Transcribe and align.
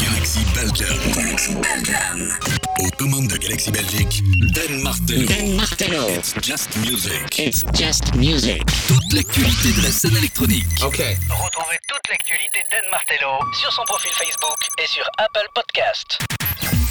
Galaxy 0.00 0.44
Belgium. 0.54 2.32
Aux 2.78 2.90
commandes 2.96 3.28
de 3.28 3.36
Galaxy 3.36 3.70
Belgique, 3.70 4.22
Dan 4.54 4.82
Martello. 4.82 5.26
Dan 5.26 5.56
Martello. 5.56 6.08
It's 6.08 6.34
just 6.40 6.74
music. 6.78 7.38
It's 7.38 7.62
just 7.74 8.14
music. 8.14 8.62
Toute 8.88 9.12
l'actualité 9.12 9.72
de 9.72 9.82
la 9.82 9.90
scène 9.90 10.16
électronique. 10.16 10.64
Ok. 10.82 10.96
Retrouvez 11.28 11.78
toute 11.86 12.08
l'actualité 12.08 12.62
d'Anne 12.70 12.90
Martello 12.90 13.52
sur 13.52 13.70
son 13.70 13.82
profil 13.84 14.12
Facebook 14.12 14.56
et 14.82 14.86
sur 14.86 15.04
Apple 15.18 15.46
Podcast. 15.54 16.18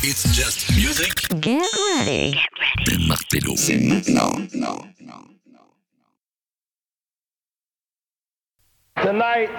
It's 0.03 0.27
just 0.35 0.69
music. 0.71 1.13
Get 1.41 1.61
ready. 1.97 2.35
Dan 2.85 3.07
Martello. 3.07 3.55
C'est 3.57 3.77
maintenant. 3.77 4.33
Tonight, 9.01 9.49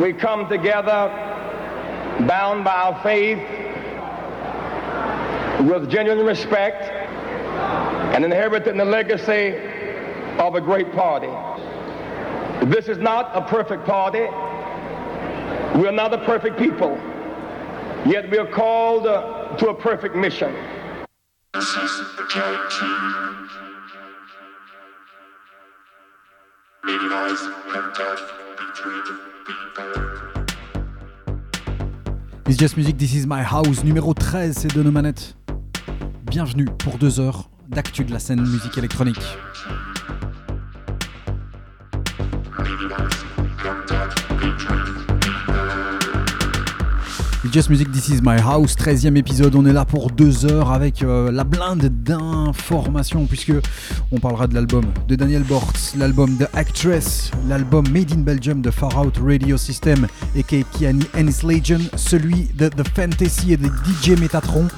we 0.00 0.12
come 0.12 0.48
together 0.48 1.08
bound 2.26 2.64
by 2.64 2.74
our 2.74 3.02
faith 3.02 3.38
with 5.68 5.90
genuine 5.90 6.24
respect 6.24 6.82
and 8.14 8.24
inheriting 8.24 8.76
the 8.76 8.84
legacy 8.84 9.56
of 10.38 10.54
a 10.54 10.60
great 10.60 10.92
party. 10.92 11.30
This 12.66 12.88
is 12.88 12.98
not 12.98 13.30
a 13.34 13.42
perfect 13.42 13.84
party. 13.86 14.26
We 15.78 15.86
are 15.88 15.92
not 15.92 16.12
a 16.12 16.24
perfect 16.24 16.58
people. 16.58 16.96
Yet 18.06 18.30
we 18.30 18.38
are 18.38 18.50
called 18.50 19.06
uh, 19.06 19.56
to 19.56 19.68
a 19.68 19.74
perfect 19.74 20.14
mission. 20.14 20.54
It's 32.48 32.58
Just 32.58 32.76
Music, 32.76 32.96
This 32.96 33.14
Is 33.14 33.26
My 33.26 33.42
House, 33.42 33.84
numéro 33.84 34.12
13, 34.12 34.56
c'est 34.58 34.74
de 34.74 34.82
nos 34.82 34.90
manettes. 34.90 35.36
Bienvenue 36.28 36.64
pour 36.64 36.98
deux 36.98 37.20
heures 37.20 37.48
d'actu 37.68 38.04
de 38.04 38.12
la 38.12 38.18
scène 38.18 38.40
musique 38.40 38.76
électronique. 38.76 39.22
Just 47.56 47.70
Music, 47.70 47.90
This 47.90 48.10
Is 48.10 48.20
My 48.22 48.38
House, 48.38 48.74
13e 48.76 49.16
épisode. 49.16 49.54
On 49.54 49.64
est 49.64 49.72
là 49.72 49.86
pour 49.86 50.10
deux 50.10 50.44
heures 50.44 50.72
avec 50.72 51.02
euh, 51.02 51.32
la 51.32 51.42
blinde 51.42 51.86
d'informations, 51.86 53.24
puisque 53.24 53.54
on 54.12 54.20
parlera 54.20 54.46
de 54.46 54.52
l'album 54.52 54.84
de 55.08 55.16
Daniel 55.16 55.42
Bortz, 55.42 55.94
l'album 55.96 56.36
de 56.36 56.46
Actress, 56.52 57.30
l'album 57.48 57.88
Made 57.88 58.12
in 58.12 58.18
Belgium 58.20 58.60
de 58.60 58.70
Far 58.70 59.02
Out 59.02 59.18
Radio 59.24 59.56
System 59.56 60.06
et 60.34 60.42
Kiani 60.42 61.06
Ennis 61.14 61.44
Legion, 61.44 61.80
celui 61.96 62.50
de 62.58 62.68
The 62.68 62.86
Fantasy 62.94 63.54
et 63.54 63.56
de 63.56 63.68
DJ 63.68 64.20
Metatron, 64.20 64.68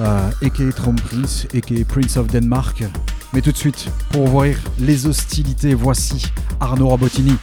euh, 0.00 0.28
et 0.42 0.50
Trom 0.72 0.96
Prince, 0.96 1.46
et 1.54 1.84
Prince 1.84 2.16
of 2.16 2.26
Denmark. 2.26 2.82
Mais 3.34 3.40
tout 3.40 3.52
de 3.52 3.56
suite, 3.56 3.88
pour 4.10 4.24
ouvrir 4.24 4.58
les 4.80 5.06
hostilités, 5.06 5.74
voici 5.74 6.26
Arnaud 6.58 6.88
Robotini. 6.88 7.36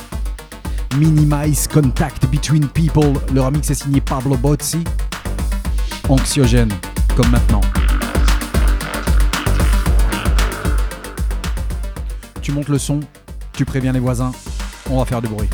Minimize 0.97 1.67
Contact 1.67 2.27
Between 2.27 2.67
People. 2.67 3.13
Le 3.33 3.41
remix 3.41 3.69
est 3.69 3.75
signé 3.75 4.01
Pablo 4.01 4.35
Bozzi. 4.35 4.83
Anxiogène, 6.09 6.71
comme 7.15 7.29
maintenant. 7.29 7.61
Tu 12.41 12.51
montes 12.51 12.67
le 12.67 12.77
son, 12.77 12.99
tu 13.53 13.65
préviens 13.65 13.93
les 13.93 13.99
voisins, 13.99 14.31
on 14.89 14.99
va 14.99 15.05
faire 15.05 15.21
du 15.21 15.27
bruit. 15.27 15.49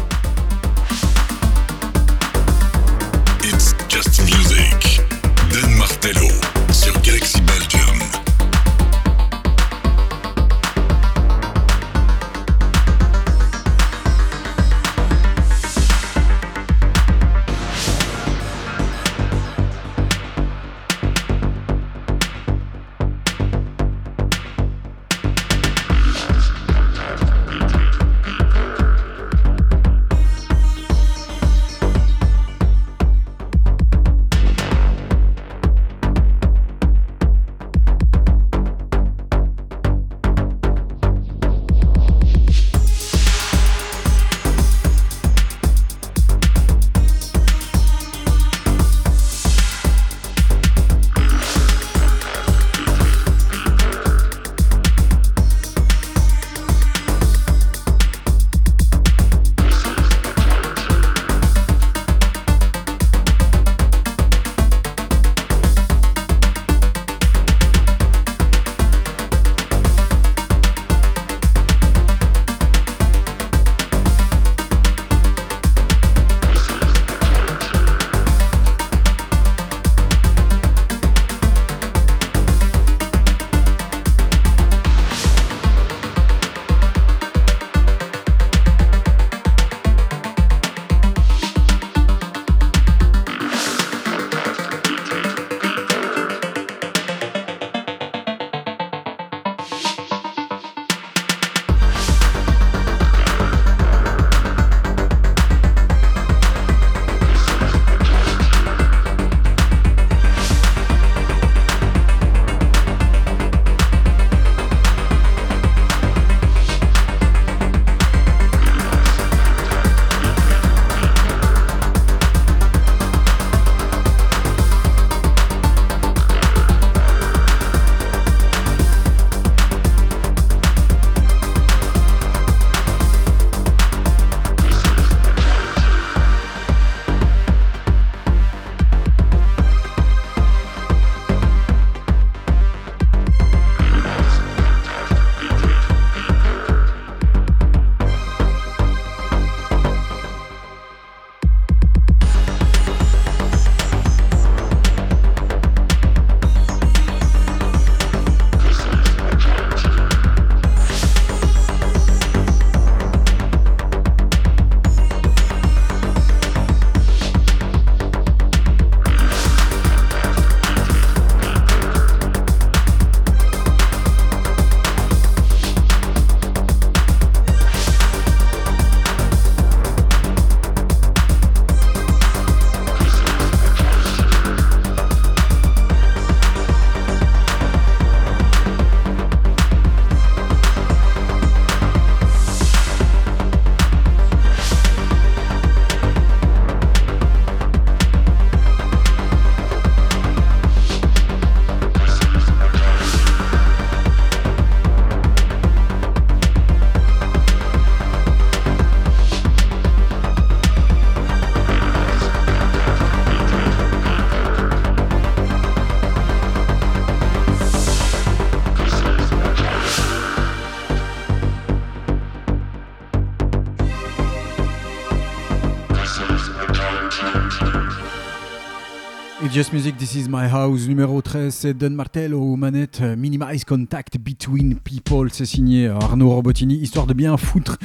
Just 229.59 229.73
Music, 229.73 229.97
This 229.97 230.15
Is 230.15 230.29
My 230.29 230.47
House, 230.49 230.87
numéro 230.87 231.21
13, 231.21 231.53
c'est 231.53 231.73
Don 231.73 231.89
Martello 231.89 232.39
aux 232.39 232.55
manettes, 232.55 232.99
euh, 233.01 233.17
Minimize 233.17 233.65
Contact 233.65 234.17
Between 234.17 234.75
People, 234.75 235.27
c'est 235.33 235.43
signé 235.43 235.89
Arnaud 235.89 236.29
Robotini, 236.29 236.75
histoire 236.75 237.05
de 237.05 237.13
bien 237.13 237.35
foutre 237.35 237.77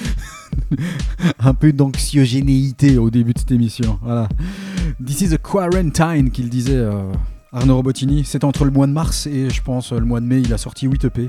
un 1.40 1.52
peu 1.52 1.72
d'anxiogénéité 1.72 2.96
au 2.96 3.10
début 3.10 3.32
de 3.32 3.40
cette 3.40 3.50
émission. 3.50 3.98
Voilà. 4.02 4.28
This 5.04 5.22
is 5.22 5.34
a 5.34 5.38
quarantine 5.38 6.30
qu'il 6.30 6.48
disait. 6.48 6.76
Euh, 6.76 7.12
Arnaud 7.50 7.76
Robotini, 7.76 8.24
c'est 8.24 8.42
entre 8.42 8.64
le 8.64 8.72
mois 8.72 8.88
de 8.88 8.92
mars 8.92 9.26
et 9.28 9.48
je 9.48 9.62
pense 9.62 9.92
le 9.92 10.04
mois 10.04 10.20
de 10.20 10.26
mai, 10.26 10.42
il 10.42 10.52
a 10.52 10.58
sorti 10.58 10.86
8 10.86 11.04
EP. 11.04 11.28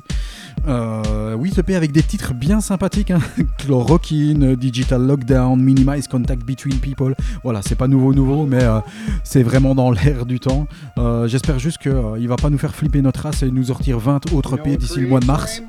Euh, 0.67 1.35
8 1.35 1.59
EP 1.59 1.75
avec 1.75 1.91
des 1.91 2.03
titres 2.03 2.33
bien 2.33 2.61
sympathiques, 2.61 3.11
hein. 3.11 3.19
Chloroquine, 3.57 4.55
Digital 4.55 5.05
Lockdown, 5.05 5.61
Minimize 5.61 6.07
Contact 6.07 6.43
Between 6.43 6.79
People. 6.79 7.15
Voilà, 7.43 7.61
c'est 7.61 7.75
pas 7.75 7.87
nouveau 7.87 8.13
nouveau, 8.13 8.45
mais 8.45 8.63
euh, 8.63 8.79
c'est 9.23 9.43
vraiment 9.43 9.75
dans 9.75 9.91
l'air 9.91 10.25
du 10.25 10.39
temps. 10.39 10.67
Euh, 10.97 11.27
j'espère 11.27 11.59
juste 11.59 11.77
qu'il 11.77 11.91
euh, 11.91 12.27
va 12.27 12.35
pas 12.35 12.49
nous 12.49 12.57
faire 12.57 12.73
flipper 12.73 13.01
notre 13.01 13.21
race 13.21 13.43
et 13.43 13.51
nous 13.51 13.65
sortir 13.65 13.99
20 13.99 14.33
autres 14.33 14.57
EP 14.57 14.77
d'ici 14.77 15.01
le 15.01 15.07
mois 15.07 15.19
de 15.19 15.25
mars. 15.25 15.61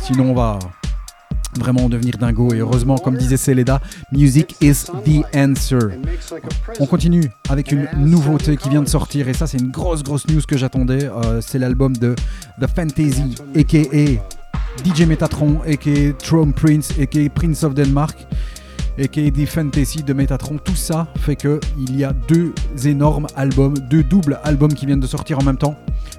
Sinon 0.00 0.30
on 0.30 0.34
va 0.34 0.58
vraiment 1.58 1.88
devenir 1.88 2.16
dingo. 2.18 2.52
Et 2.52 2.58
heureusement, 2.58 2.96
comme 2.96 3.16
disait 3.16 3.36
Celeda, 3.36 3.80
music 4.12 4.56
is 4.60 4.84
the 5.04 5.24
answer. 5.34 5.98
On 6.80 6.86
continue 6.86 7.30
avec 7.48 7.72
une 7.72 7.88
nouveauté 7.96 8.56
qui 8.56 8.68
vient 8.68 8.82
de 8.82 8.88
sortir. 8.88 9.28
Et 9.28 9.34
ça, 9.34 9.46
c'est 9.46 9.58
une 9.58 9.70
grosse, 9.70 10.02
grosse 10.02 10.26
news 10.28 10.42
que 10.46 10.56
j'attendais. 10.56 11.04
Euh, 11.04 11.40
c'est 11.40 11.58
l'album 11.58 11.96
de 11.96 12.14
The 12.60 12.66
Fantasy, 12.74 13.36
a.k.a. 13.56 14.84
DJ 14.84 15.02
Metatron, 15.02 15.60
a.k.a. 15.66 16.12
Throne 16.12 16.52
Prince, 16.52 16.92
a.k.a. 17.00 17.28
Prince 17.30 17.64
of 17.64 17.74
Denmark 17.74 18.26
et 18.98 19.08
The 19.08 19.46
Fantasy 19.46 20.02
de 20.02 20.12
Metatron. 20.12 20.58
Tout 20.58 20.74
ça 20.74 21.06
fait 21.20 21.36
que 21.36 21.60
il 21.78 21.96
y 21.96 22.04
a 22.04 22.12
deux 22.12 22.52
énormes 22.84 23.26
albums, 23.36 23.74
deux 23.90 24.02
doubles 24.02 24.40
albums 24.42 24.74
qui 24.74 24.86
viennent 24.86 25.00
de 25.00 25.06
sortir 25.06 25.38
en 25.38 25.44
même 25.44 25.56
temps. 25.56 25.76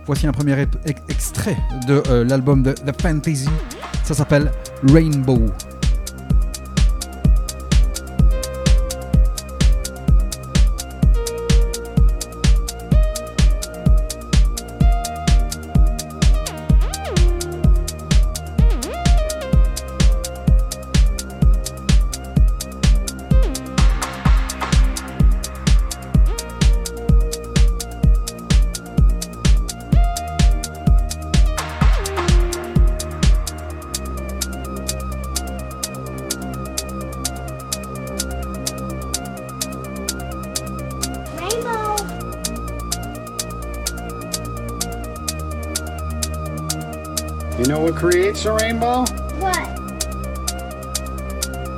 Voici 0.09 0.25
un 0.25 0.31
premier 0.31 0.59
extrait 1.07 1.55
de 1.87 2.01
euh, 2.09 2.23
l'album 2.23 2.63
de 2.63 2.71
The 2.71 2.99
Fantasy. 2.99 3.47
Ça 4.03 4.15
s'appelle 4.15 4.51
Rainbow. 4.91 5.45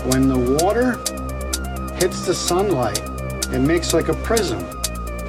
When 0.03 0.27
the 0.27 0.38
water 0.38 0.94
hits 1.95 2.25
the 2.25 2.33
sunlight, 2.33 3.01
it 3.53 3.59
makes 3.59 3.94
like 3.94 4.07
a 4.07 4.15
prism, 4.15 4.59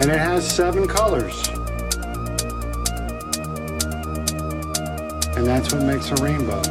and 0.00 0.10
it 0.10 0.19
has 0.19 0.50
seven 0.50 0.88
colors. 0.88 1.48
And 5.36 5.46
that's 5.46 5.72
what 5.74 5.82
makes 5.82 6.10
a 6.10 6.14
rainbow. 6.22 6.62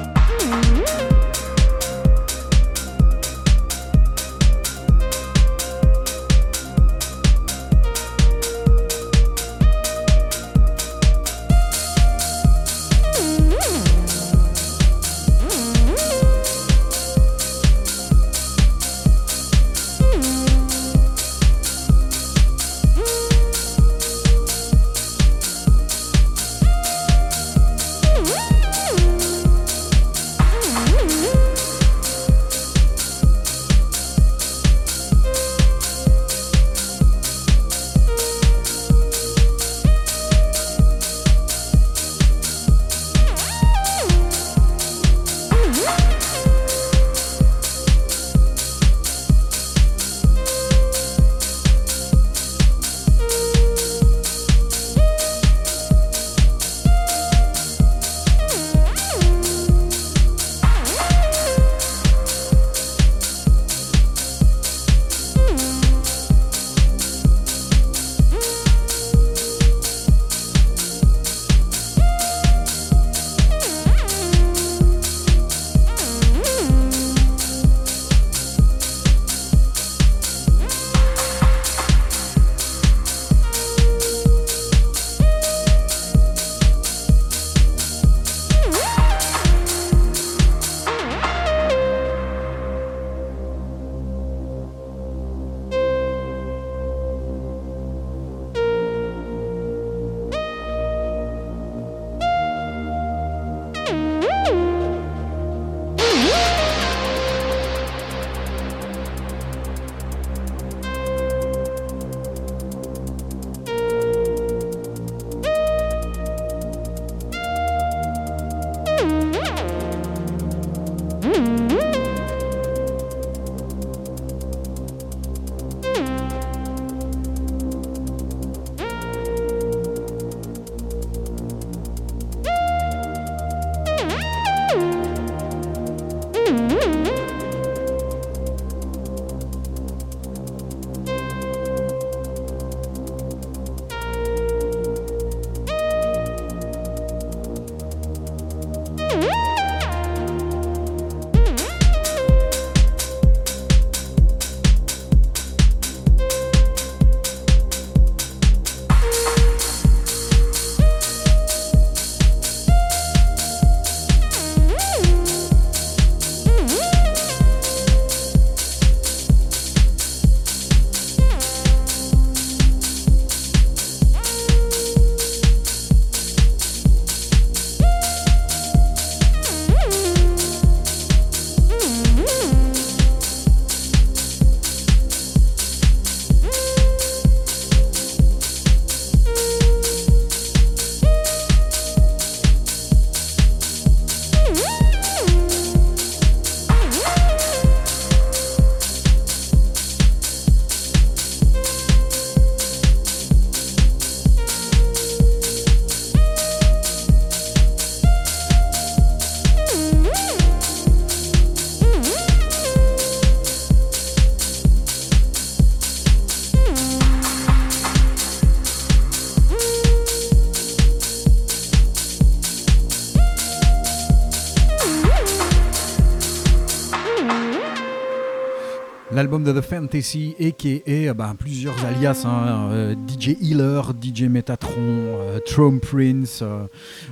L'album 229.22 229.44
de 229.44 229.52
The 229.52 229.62
Fantasy, 229.62 230.36
a.k.a. 230.40 231.14
Bah, 231.14 231.36
plusieurs 231.38 231.76
alias, 231.86 232.24
hein, 232.26 232.70
euh, 232.72 232.96
DJ 233.08 233.38
Healer, 233.40 233.82
DJ 234.02 234.24
Metatron, 234.24 234.80
euh, 234.80 235.38
Trump 235.46 235.80
Prince, 235.86 236.40
euh, 236.42 236.66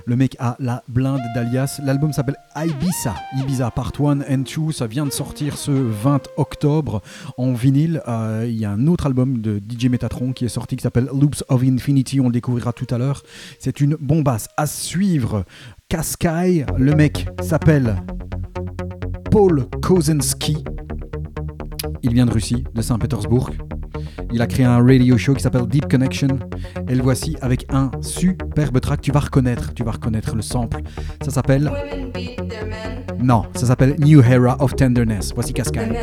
le 0.07 0.15
mec 0.15 0.35
a 0.39 0.55
la 0.57 0.81
blinde 0.87 1.21
d'alias. 1.35 1.79
L'album 1.85 2.11
s'appelle 2.11 2.37
Ibiza, 2.55 3.13
Ibiza 3.37 3.69
Part 3.69 3.91
1 3.99 4.21
and 4.21 4.37
2, 4.39 4.71
ça 4.71 4.87
vient 4.87 5.05
de 5.05 5.11
sortir 5.11 5.55
ce 5.55 5.69
20 5.69 6.29
octobre 6.37 7.03
en 7.37 7.53
vinyle. 7.53 8.01
Il 8.43 8.57
y 8.57 8.65
a 8.65 8.71
un 8.71 8.87
autre 8.87 9.05
album 9.05 9.39
de 9.39 9.59
DJ 9.59 9.85
Metatron 9.85 10.33
qui 10.33 10.45
est 10.45 10.49
sorti 10.49 10.77
qui 10.77 10.81
s'appelle 10.81 11.09
Loops 11.13 11.43
of 11.47 11.61
Infinity, 11.61 12.19
on 12.21 12.25
le 12.25 12.33
découvrira 12.33 12.73
tout 12.73 12.87
à 12.89 12.97
l'heure. 12.97 13.21
C'est 13.59 13.81
une 13.81 13.95
bombasse 13.99 14.47
à 14.57 14.65
suivre. 14.65 15.45
Kaskai, 15.89 16.65
le 16.75 16.95
mec 16.95 17.27
s'appelle 17.39 17.97
Paul 19.29 19.67
Kozenski. 19.83 20.63
Il 22.03 22.13
vient 22.13 22.25
de 22.25 22.31
Russie, 22.31 22.63
de 22.73 22.81
Saint-Pétersbourg. 22.81 23.51
Il 24.31 24.41
a 24.41 24.47
créé 24.47 24.65
un 24.65 24.83
radio 24.83 25.17
show 25.17 25.33
qui 25.33 25.41
s'appelle 25.41 25.67
Deep 25.67 25.89
Connection. 25.89 26.39
Et 26.87 26.95
le 26.95 27.01
voici 27.01 27.35
avec 27.41 27.65
un 27.69 27.91
superbe 28.01 28.79
track. 28.79 29.01
Tu 29.01 29.11
vas 29.11 29.19
reconnaître, 29.19 29.73
tu 29.73 29.83
vas 29.83 29.91
reconnaître 29.91 30.35
le 30.35 30.41
sample. 30.41 30.81
Ça 31.23 31.31
s'appelle. 31.31 31.71
Non, 33.21 33.43
ça 33.53 33.65
s'appelle 33.65 33.95
New 33.99 34.21
Era 34.21 34.55
of 34.61 34.75
Tenderness. 34.75 35.33
Voici 35.33 35.53
Cascade. 35.53 35.93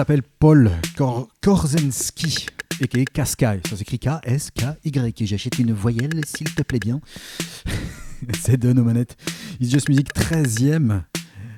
S'appelle 0.00 0.22
Paul 0.22 0.70
Kor 0.96 1.28
et 2.80 2.88
qui 2.88 3.00
est 3.00 3.04
Kaskai. 3.04 3.60
Ça 3.68 3.76
s'écrit 3.76 3.98
K-S-K-Y. 3.98 5.26
J'achète 5.26 5.58
une 5.58 5.74
voyelle, 5.74 6.24
s'il 6.24 6.54
te 6.54 6.62
plaît 6.62 6.78
bien. 6.78 7.02
C'est 8.40 8.56
de 8.56 8.72
nos 8.72 8.82
manettes. 8.82 9.14
It's 9.60 9.70
Just 9.70 9.90
Music 9.90 10.08
13e 10.14 11.02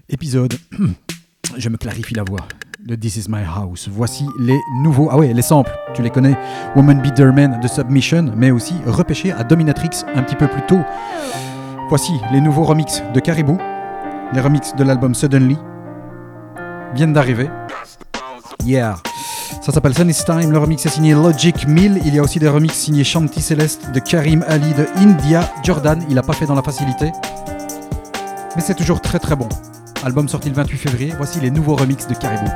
épisode. 0.08 0.54
Je 1.56 1.68
me 1.68 1.76
clarifie 1.76 2.14
la 2.14 2.24
voix 2.24 2.40
de 2.84 2.96
This 2.96 3.14
Is 3.14 3.26
My 3.28 3.44
House. 3.44 3.88
Voici 3.88 4.26
les 4.40 4.58
nouveaux. 4.78 5.08
Ah 5.12 5.18
ouais, 5.18 5.32
les 5.32 5.42
samples, 5.42 5.78
tu 5.94 6.02
les 6.02 6.10
connais. 6.10 6.36
Woman 6.74 7.00
Beater 7.00 7.32
Man 7.32 7.60
de 7.60 7.68
Submission, 7.68 8.32
mais 8.36 8.50
aussi 8.50 8.74
repêché 8.86 9.30
à 9.30 9.44
Dominatrix 9.44 10.02
un 10.16 10.24
petit 10.24 10.34
peu 10.34 10.48
plus 10.48 10.66
tôt. 10.66 10.80
Voici 11.88 12.14
les 12.32 12.40
nouveaux 12.40 12.64
remixes 12.64 13.04
de 13.14 13.20
Caribou. 13.20 13.56
Les 14.32 14.40
remixes 14.40 14.74
de 14.74 14.82
l'album 14.82 15.14
Suddenly 15.14 15.56
viennent 16.92 17.12
d'arriver. 17.12 17.48
Yeah. 18.64 18.96
Ça 19.60 19.72
s'appelle 19.72 19.94
Sun 19.94 20.10
Time. 20.12 20.50
Le 20.52 20.58
remix 20.58 20.84
est 20.86 20.88
signé 20.88 21.14
Logic 21.14 21.66
Mill. 21.66 22.00
Il 22.04 22.14
y 22.14 22.18
a 22.18 22.22
aussi 22.22 22.38
des 22.38 22.48
remixes 22.48 22.76
signés 22.76 23.04
Shanti 23.04 23.40
Céleste 23.40 23.90
de 23.92 23.98
Karim 23.98 24.44
Ali 24.46 24.72
de 24.74 24.86
India 24.96 25.50
Jordan. 25.64 26.02
Il 26.08 26.14
n'a 26.14 26.22
pas 26.22 26.32
fait 26.32 26.46
dans 26.46 26.54
la 26.54 26.62
facilité. 26.62 27.10
Mais 28.54 28.62
c'est 28.62 28.74
toujours 28.74 29.00
très 29.00 29.18
très 29.18 29.36
bon. 29.36 29.48
Album 30.04 30.28
sorti 30.28 30.48
le 30.48 30.54
28 30.54 30.78
février. 30.78 31.14
Voici 31.16 31.40
les 31.40 31.50
nouveaux 31.50 31.76
remixes 31.76 32.06
de 32.06 32.14
Caribou. 32.14 32.50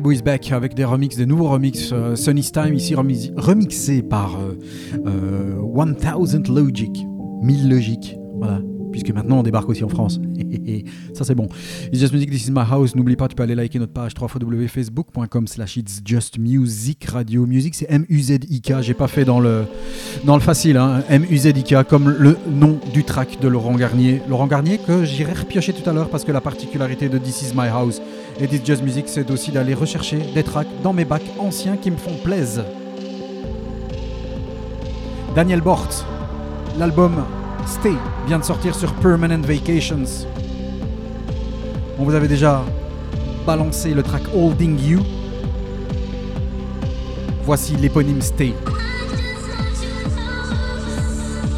Caribou 0.00 0.12
avec 0.54 0.74
des 0.74 0.84
remixes, 0.84 1.16
des 1.16 1.26
nouveaux 1.26 1.48
remixes. 1.48 1.90
Euh, 1.92 2.16
Sunny's 2.16 2.52
Time 2.52 2.74
ici 2.74 2.94
remixé 2.94 4.02
par 4.02 4.38
euh, 4.40 4.58
euh, 5.06 5.60
1000 5.60 6.54
Logic. 6.54 7.06
1000 7.42 7.68
Logic. 7.68 8.16
Voilà 8.38 8.60
puisque 8.90 9.10
maintenant 9.10 9.38
on 9.38 9.42
débarque 9.42 9.68
aussi 9.68 9.84
en 9.84 9.88
France. 9.88 10.20
ça 11.20 11.24
c'est 11.26 11.34
bon. 11.34 11.48
It's 11.92 12.00
Just 12.00 12.14
Music, 12.14 12.30
This 12.30 12.46
is 12.46 12.50
my 12.50 12.64
house. 12.68 12.94
N'oublie 12.94 13.16
pas, 13.16 13.28
tu 13.28 13.34
peux 13.34 13.42
aller 13.42 13.54
liker 13.54 13.78
notre 13.78 13.92
page 13.92 14.12
www.facebook.com 14.18 15.46
slash 15.46 15.76
It's 15.76 16.00
Just 16.02 16.38
Music 16.38 17.04
Radio. 17.04 17.46
Music 17.46 17.74
c'est 17.74 17.86
M-U-Z-I-K. 17.90 18.80
J'ai 18.80 18.94
pas 18.94 19.06
fait 19.08 19.26
dans 19.26 19.38
le, 19.38 19.64
dans 20.24 20.34
le 20.34 20.40
facile, 20.40 20.78
hein. 20.78 21.02
M-U-Z-I-K, 21.10 21.84
comme 21.88 22.08
le 22.08 22.38
nom 22.50 22.80
du 22.94 23.04
track 23.04 23.38
de 23.40 23.48
Laurent 23.48 23.74
Garnier. 23.74 24.22
Laurent 24.28 24.46
Garnier 24.46 24.78
que 24.78 25.04
j'irai 25.04 25.34
repiocher 25.34 25.74
tout 25.74 25.88
à 25.88 25.92
l'heure 25.92 26.08
parce 26.08 26.24
que 26.24 26.32
la 26.32 26.40
particularité 26.40 27.08
de 27.10 27.18
This 27.18 27.42
is 27.42 27.52
my 27.54 27.68
house 27.68 28.00
et 28.40 28.44
It's 28.44 28.66
Just 28.66 28.82
Music 28.82 29.04
c'est 29.08 29.30
aussi 29.30 29.52
d'aller 29.52 29.74
rechercher 29.74 30.18
des 30.34 30.42
tracks 30.42 30.68
dans 30.82 30.94
mes 30.94 31.04
bacs 31.04 31.30
anciens 31.38 31.76
qui 31.76 31.90
me 31.90 31.96
font 31.96 32.16
plaisir. 32.24 32.64
Daniel 35.34 35.60
Bort, 35.60 36.06
l'album 36.78 37.24
Stay 37.66 37.94
vient 38.26 38.38
de 38.38 38.44
sortir 38.44 38.74
sur 38.74 38.92
Permanent 38.94 39.42
Vacations. 39.42 40.26
On 42.00 42.04
vous 42.04 42.14
avait 42.14 42.28
déjà 42.28 42.64
balancé 43.46 43.92
le 43.92 44.02
track 44.02 44.22
Holding 44.34 44.80
You. 44.80 45.00
Voici 47.44 47.76
l'éponyme 47.76 48.22
Stay. 48.22 48.54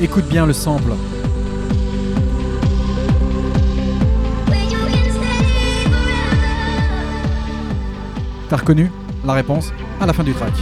Écoute 0.01 0.25
bien 0.25 0.45
le 0.45 0.53
sample. 0.53 0.95
T'as 8.49 8.57
reconnu 8.57 8.91
la 9.25 9.35
réponse 9.35 9.73
à 10.01 10.07
la 10.07 10.13
fin 10.13 10.25
du 10.25 10.33
track. 10.33 10.55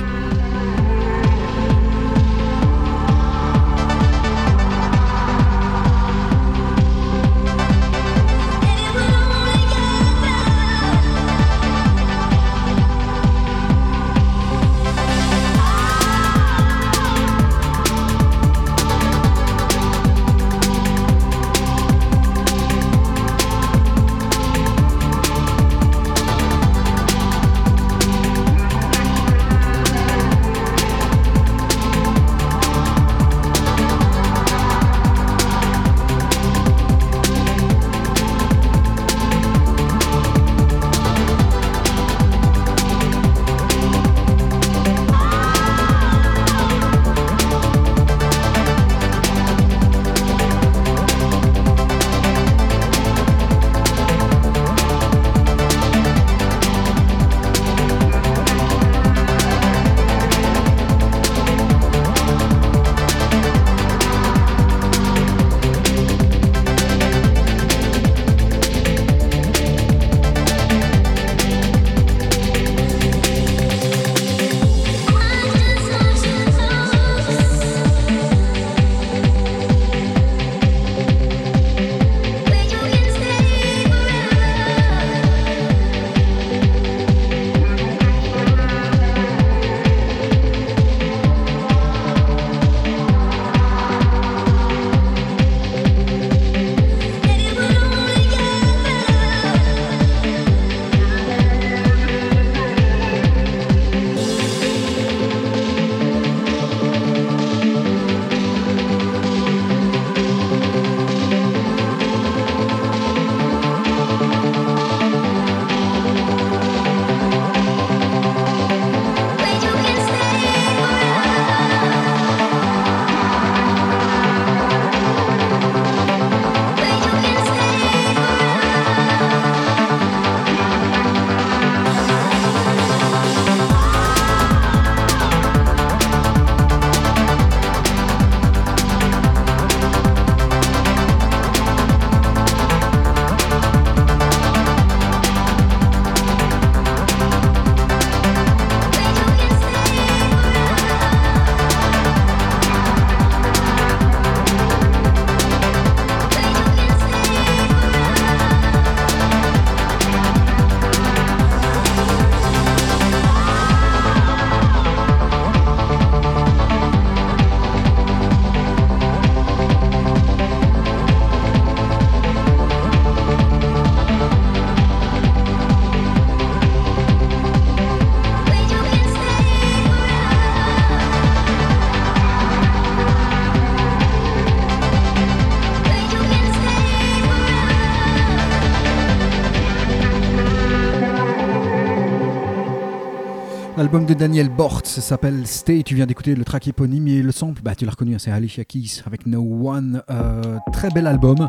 L'album 193.91 194.07
de 194.07 194.15
Daniel 194.15 194.49
Bort 194.49 194.83
s'appelle 194.85 195.49
Stay. 195.49 195.83
Tu 195.83 195.97
viens 195.97 196.07
d'écouter 196.07 196.37
le 196.37 196.45
track 196.45 196.69
éponyme 196.69 197.09
et 197.09 197.23
le 197.23 197.33
sample. 197.33 197.61
Bah, 197.61 197.75
tu 197.75 197.85
l'as 197.85 197.91
reconnu, 197.91 198.15
hein, 198.15 198.19
c'est 198.21 198.31
Alicia 198.31 198.65
Keys 198.65 199.03
avec 199.05 199.27
No 199.27 199.41
One. 199.43 200.01
Euh, 200.09 200.59
très 200.73 200.91
bel 200.91 201.09
album 201.09 201.49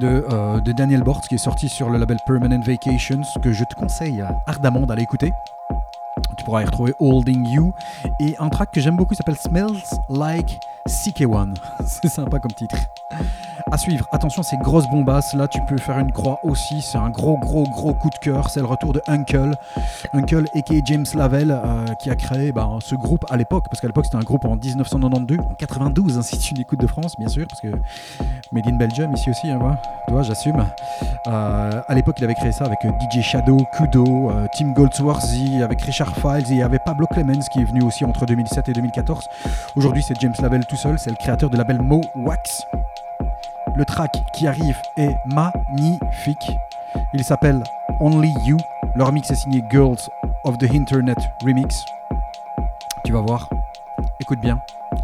de, 0.00 0.22
euh, 0.30 0.60
de 0.60 0.70
Daniel 0.70 1.02
Bort 1.02 1.20
qui 1.28 1.34
est 1.34 1.38
sorti 1.38 1.68
sur 1.68 1.90
le 1.90 1.98
label 1.98 2.18
Permanent 2.28 2.60
Vacations 2.64 3.22
que 3.42 3.52
je 3.52 3.64
te 3.64 3.74
conseille 3.74 4.24
ardemment 4.46 4.86
d'aller 4.86 5.02
écouter 5.02 5.32
tu 6.50 6.52
pourras 6.52 6.62
y 6.62 6.64
retrouver 6.64 6.94
Holding 6.98 7.46
You. 7.48 7.72
Et 8.18 8.34
un 8.38 8.48
track 8.48 8.72
que 8.72 8.80
j'aime 8.80 8.96
beaucoup 8.96 9.14
s'appelle 9.14 9.36
Smells 9.36 9.82
Like 10.08 10.58
CK1. 10.88 11.54
c'est 11.86 12.08
sympa 12.08 12.38
comme 12.38 12.52
titre. 12.52 12.76
À 13.72 13.78
suivre, 13.78 14.06
attention, 14.10 14.42
ces 14.42 14.56
grosses 14.56 14.88
bombasses. 14.88 15.34
Là, 15.34 15.46
tu 15.46 15.60
peux 15.68 15.76
faire 15.76 15.98
une 15.98 16.10
croix 16.10 16.40
aussi. 16.42 16.82
C'est 16.82 16.98
un 16.98 17.10
gros, 17.10 17.38
gros, 17.38 17.64
gros 17.64 17.94
coup 17.94 18.10
de 18.10 18.18
cœur. 18.18 18.50
C'est 18.50 18.60
le 18.60 18.66
retour 18.66 18.92
de 18.92 19.00
Uncle. 19.06 19.54
Uncle, 20.12 20.44
a.k.a. 20.56 20.74
James 20.84 21.06
Lavelle, 21.14 21.52
euh, 21.52 21.86
qui 22.02 22.10
a 22.10 22.16
créé 22.16 22.50
ben, 22.50 22.78
ce 22.80 22.94
groupe 22.96 23.24
à 23.30 23.36
l'époque. 23.36 23.66
Parce 23.70 23.80
qu'à 23.80 23.86
l'époque, 23.86 24.06
c'était 24.06 24.16
un 24.16 24.24
groupe 24.24 24.44
en 24.44 24.56
1992, 24.56 25.38
en 25.38 25.54
92, 25.54 26.18
hein, 26.18 26.22
si 26.22 26.38
tu 26.38 26.54
l'écoutes 26.54 26.80
de 26.80 26.86
France, 26.86 27.14
bien 27.18 27.28
sûr. 27.28 27.46
Parce 27.48 27.60
que 27.60 27.68
Made 28.52 28.66
in 28.66 28.76
Belgium, 28.76 29.12
ici 29.14 29.30
aussi, 29.30 29.48
hein, 29.50 29.76
toi, 30.08 30.22
j'assume. 30.22 30.64
Euh, 31.28 31.82
à 31.86 31.94
l'époque, 31.94 32.16
il 32.18 32.24
avait 32.24 32.34
créé 32.34 32.52
ça 32.52 32.64
avec 32.64 32.78
euh, 32.84 32.90
DJ 33.12 33.22
Shadow, 33.22 33.58
Kudo, 33.76 34.32
Tim 34.56 34.72
Goldsworthy, 34.72 35.62
avec 35.62 35.80
Richard 35.82 36.14
Il 36.48 36.56
y 36.56 36.62
avait 36.62 36.78
Pablo 36.78 37.06
Clemens 37.06 37.48
qui 37.52 37.60
est 37.60 37.64
venu 37.64 37.82
aussi 37.82 38.04
entre 38.04 38.24
2007 38.24 38.68
et 38.70 38.72
2014. 38.72 39.28
Aujourd'hui, 39.76 40.02
c'est 40.02 40.14
James 40.20 40.34
Lavelle 40.40 40.64
tout 40.64 40.76
seul. 40.76 40.98
C'est 40.98 41.10
le 41.10 41.16
créateur 41.16 41.50
de 41.50 41.56
label 41.56 41.82
Mo 41.82 42.00
Wax. 42.14 42.62
Le 43.76 43.84
track 43.84 44.10
qui 44.34 44.46
arrive 44.46 44.76
est 44.96 45.14
magnifique. 45.26 46.50
Il 47.12 47.22
s'appelle 47.24 47.62
Only 48.00 48.32
You. 48.46 48.56
Leur 48.96 49.12
mix 49.12 49.30
est 49.30 49.34
signé 49.34 49.62
Girls 49.70 49.98
of 50.44 50.56
the 50.58 50.72
Internet 50.74 51.18
Remix. 51.44 51.84
Tu 53.04 53.12
vas 53.12 53.20
voir. 53.20 53.48
Écoute 54.20 54.40
bien. 54.40 54.58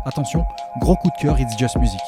Attention, 0.05 0.44
gros 0.81 0.96
coup 0.96 1.11
de 1.11 1.16
cœur, 1.22 1.38
it's 1.38 1.57
just 1.59 1.77
music. 1.79 2.01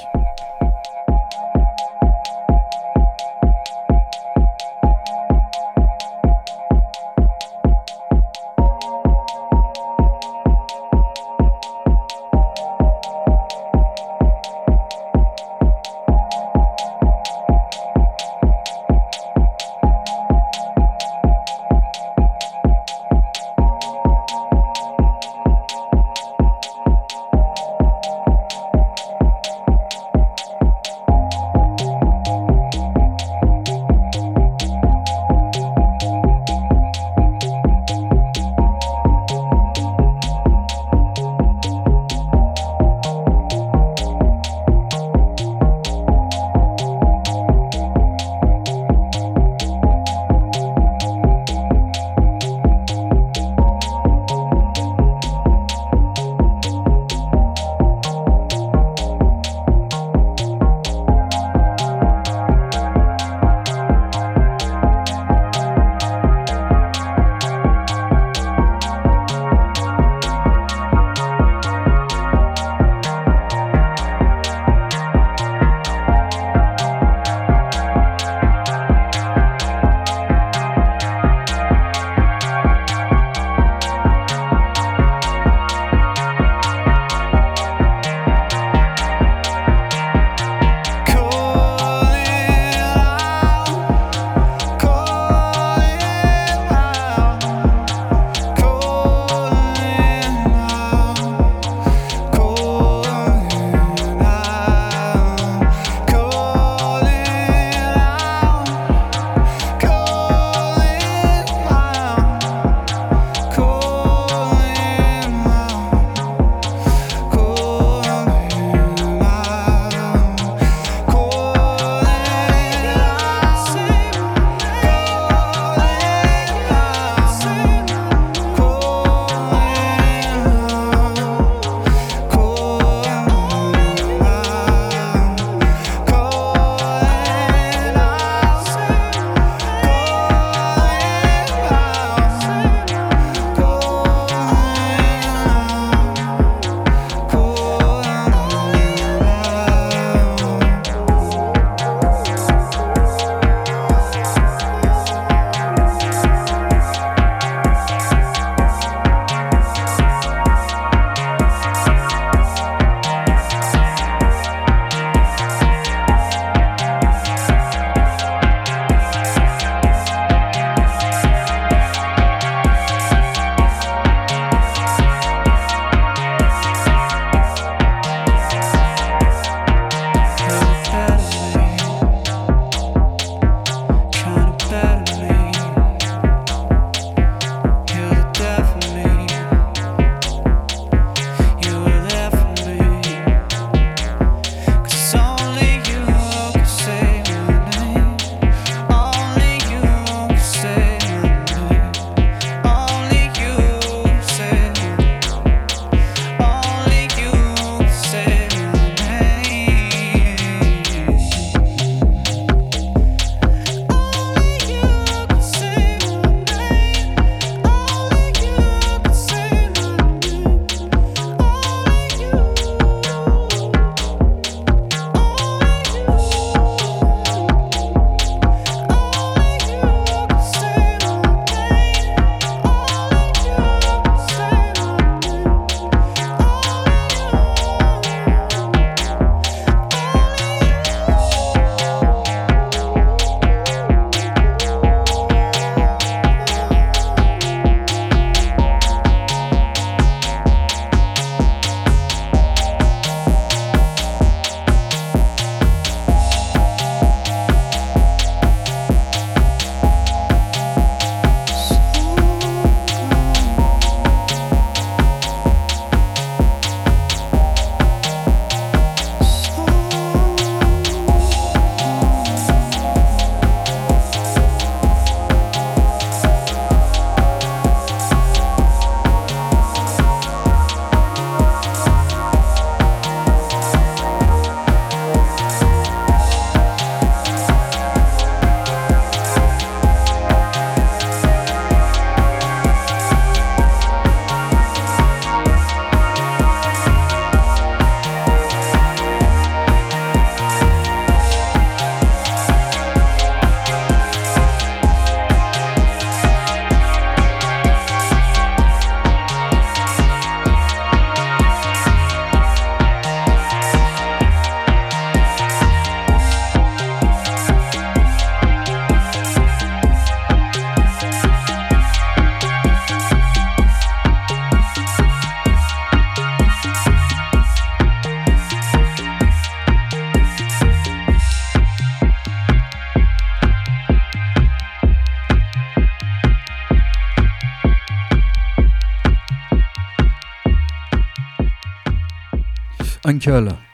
Uncle 343.09 343.68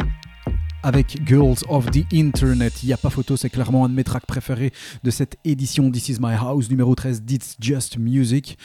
avec 0.84 1.26
Girls 1.26 1.56
of 1.68 1.90
the 1.90 2.04
Internet. 2.12 2.82
Il 2.82 2.86
n'y 2.86 2.92
a 2.92 2.98
pas 2.98 3.08
photo, 3.08 3.38
c'est 3.38 3.48
clairement 3.48 3.86
un 3.86 3.88
de 3.88 3.94
mes 3.94 4.04
tracks 4.04 4.26
préférés 4.26 4.70
de 5.02 5.10
cette 5.10 5.36
édition 5.44 5.90
This 5.90 6.10
Is 6.10 6.16
My 6.20 6.34
House 6.34 6.68
numéro 6.68 6.94
13 6.94 7.22
d'It's 7.22 7.56
Just 7.58 7.96
Music. 7.96 8.58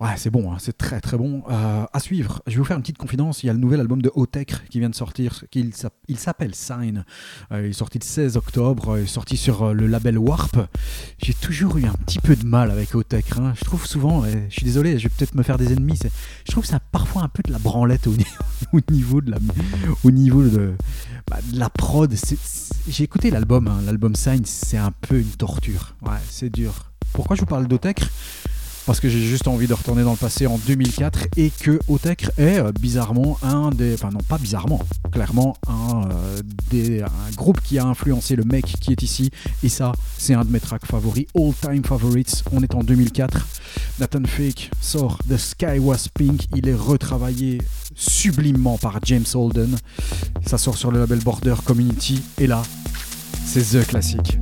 Ouais, 0.00 0.10
c'est 0.16 0.30
bon, 0.30 0.52
hein, 0.52 0.56
c'est 0.58 0.76
très 0.76 1.00
très 1.00 1.16
bon. 1.16 1.44
Euh, 1.48 1.84
à 1.92 2.00
suivre, 2.00 2.42
je 2.48 2.54
vais 2.54 2.58
vous 2.58 2.64
faire 2.64 2.76
une 2.76 2.82
petite 2.82 2.98
confidence. 2.98 3.44
Il 3.44 3.46
y 3.46 3.50
a 3.50 3.52
le 3.52 3.60
nouvel 3.60 3.78
album 3.78 4.02
de 4.02 4.10
Otech 4.14 4.68
qui 4.70 4.80
vient 4.80 4.90
de 4.90 4.94
sortir. 4.94 5.44
Il 5.54 6.18
s'appelle 6.18 6.54
Sign. 6.54 7.04
Euh, 7.52 7.62
il 7.64 7.70
est 7.70 7.72
sorti 7.72 8.00
le 8.00 8.04
16 8.04 8.36
octobre. 8.36 8.98
Il 8.98 9.04
est 9.04 9.06
sorti 9.06 9.36
sur 9.36 9.62
euh, 9.62 9.72
le 9.72 9.86
label 9.86 10.18
Warp. 10.18 10.58
J'ai 11.22 11.34
toujours 11.34 11.78
eu 11.78 11.84
un 11.84 11.94
petit 12.04 12.18
peu 12.18 12.34
de 12.34 12.44
mal 12.44 12.72
avec 12.72 12.92
Otech. 12.96 13.26
Hein. 13.38 13.54
Je 13.56 13.64
trouve 13.64 13.86
souvent, 13.86 14.24
je 14.24 14.52
suis 14.52 14.64
désolé, 14.64 14.98
je 14.98 15.04
vais 15.04 15.14
peut-être 15.16 15.36
me 15.36 15.44
faire 15.44 15.58
des 15.58 15.72
ennemis. 15.72 16.00
Je 16.44 16.50
trouve 16.50 16.64
c'est 16.64 16.78
parfois 16.90 17.22
un 17.22 17.28
peu 17.28 17.42
de 17.44 17.52
la 17.52 17.58
branlette 17.58 18.08
au 18.08 18.80
niveau 18.90 19.20
de, 19.20 20.74
bah, 21.32 21.38
la 21.54 21.70
prod, 21.70 22.14
j'ai 22.88 23.04
écouté 23.04 23.30
l'album, 23.30 23.66
hein. 23.66 23.80
l'album 23.86 24.14
Sign, 24.14 24.42
c'est 24.44 24.76
un 24.76 24.90
peu 24.90 25.18
une 25.18 25.30
torture. 25.30 25.94
Ouais, 26.02 26.18
c'est 26.28 26.50
dur. 26.50 26.92
Pourquoi 27.14 27.36
je 27.36 27.40
vous 27.40 27.46
parle 27.46 27.66
d'Otech 27.66 28.00
parce 28.84 28.98
que 28.98 29.08
j'ai 29.08 29.20
juste 29.20 29.46
envie 29.46 29.68
de 29.68 29.74
retourner 29.74 30.02
dans 30.02 30.10
le 30.10 30.16
passé 30.16 30.48
en 30.48 30.58
2004 30.58 31.28
et 31.36 31.50
que 31.50 31.78
Otech 31.88 32.26
est 32.36 32.58
euh, 32.58 32.72
bizarrement 32.72 33.38
un 33.40 33.70
des. 33.70 33.94
Enfin, 33.94 34.10
non, 34.10 34.18
pas 34.28 34.38
bizarrement, 34.38 34.80
clairement 35.12 35.56
un, 35.68 36.08
euh, 36.10 36.40
des, 36.68 37.00
un 37.00 37.30
groupe 37.36 37.60
qui 37.60 37.78
a 37.78 37.86
influencé 37.86 38.34
le 38.34 38.42
mec 38.42 38.64
qui 38.80 38.90
est 38.90 39.02
ici. 39.02 39.30
Et 39.62 39.68
ça, 39.68 39.92
c'est 40.18 40.34
un 40.34 40.44
de 40.44 40.50
mes 40.50 40.58
tracks 40.58 40.84
favoris, 40.84 41.26
all 41.36 41.52
time 41.60 41.84
favorites. 41.84 42.42
On 42.50 42.60
est 42.60 42.74
en 42.74 42.82
2004. 42.82 43.46
Nathan 44.00 44.24
Fake 44.26 44.72
sort 44.80 45.18
The 45.28 45.36
Sky 45.36 45.78
Was 45.78 46.08
Pink. 46.12 46.46
Il 46.56 46.68
est 46.68 46.74
retravaillé 46.74 47.58
sublimement 47.94 48.78
par 48.78 48.98
James 49.04 49.24
Holden. 49.34 49.76
Ça 50.46 50.58
sort 50.58 50.76
sur 50.76 50.90
le 50.90 51.00
label 51.00 51.20
Border 51.20 51.54
Community. 51.64 52.22
Et 52.38 52.46
là, 52.46 52.62
c'est 53.44 53.78
The 53.78 53.86
Classic. 53.86 54.38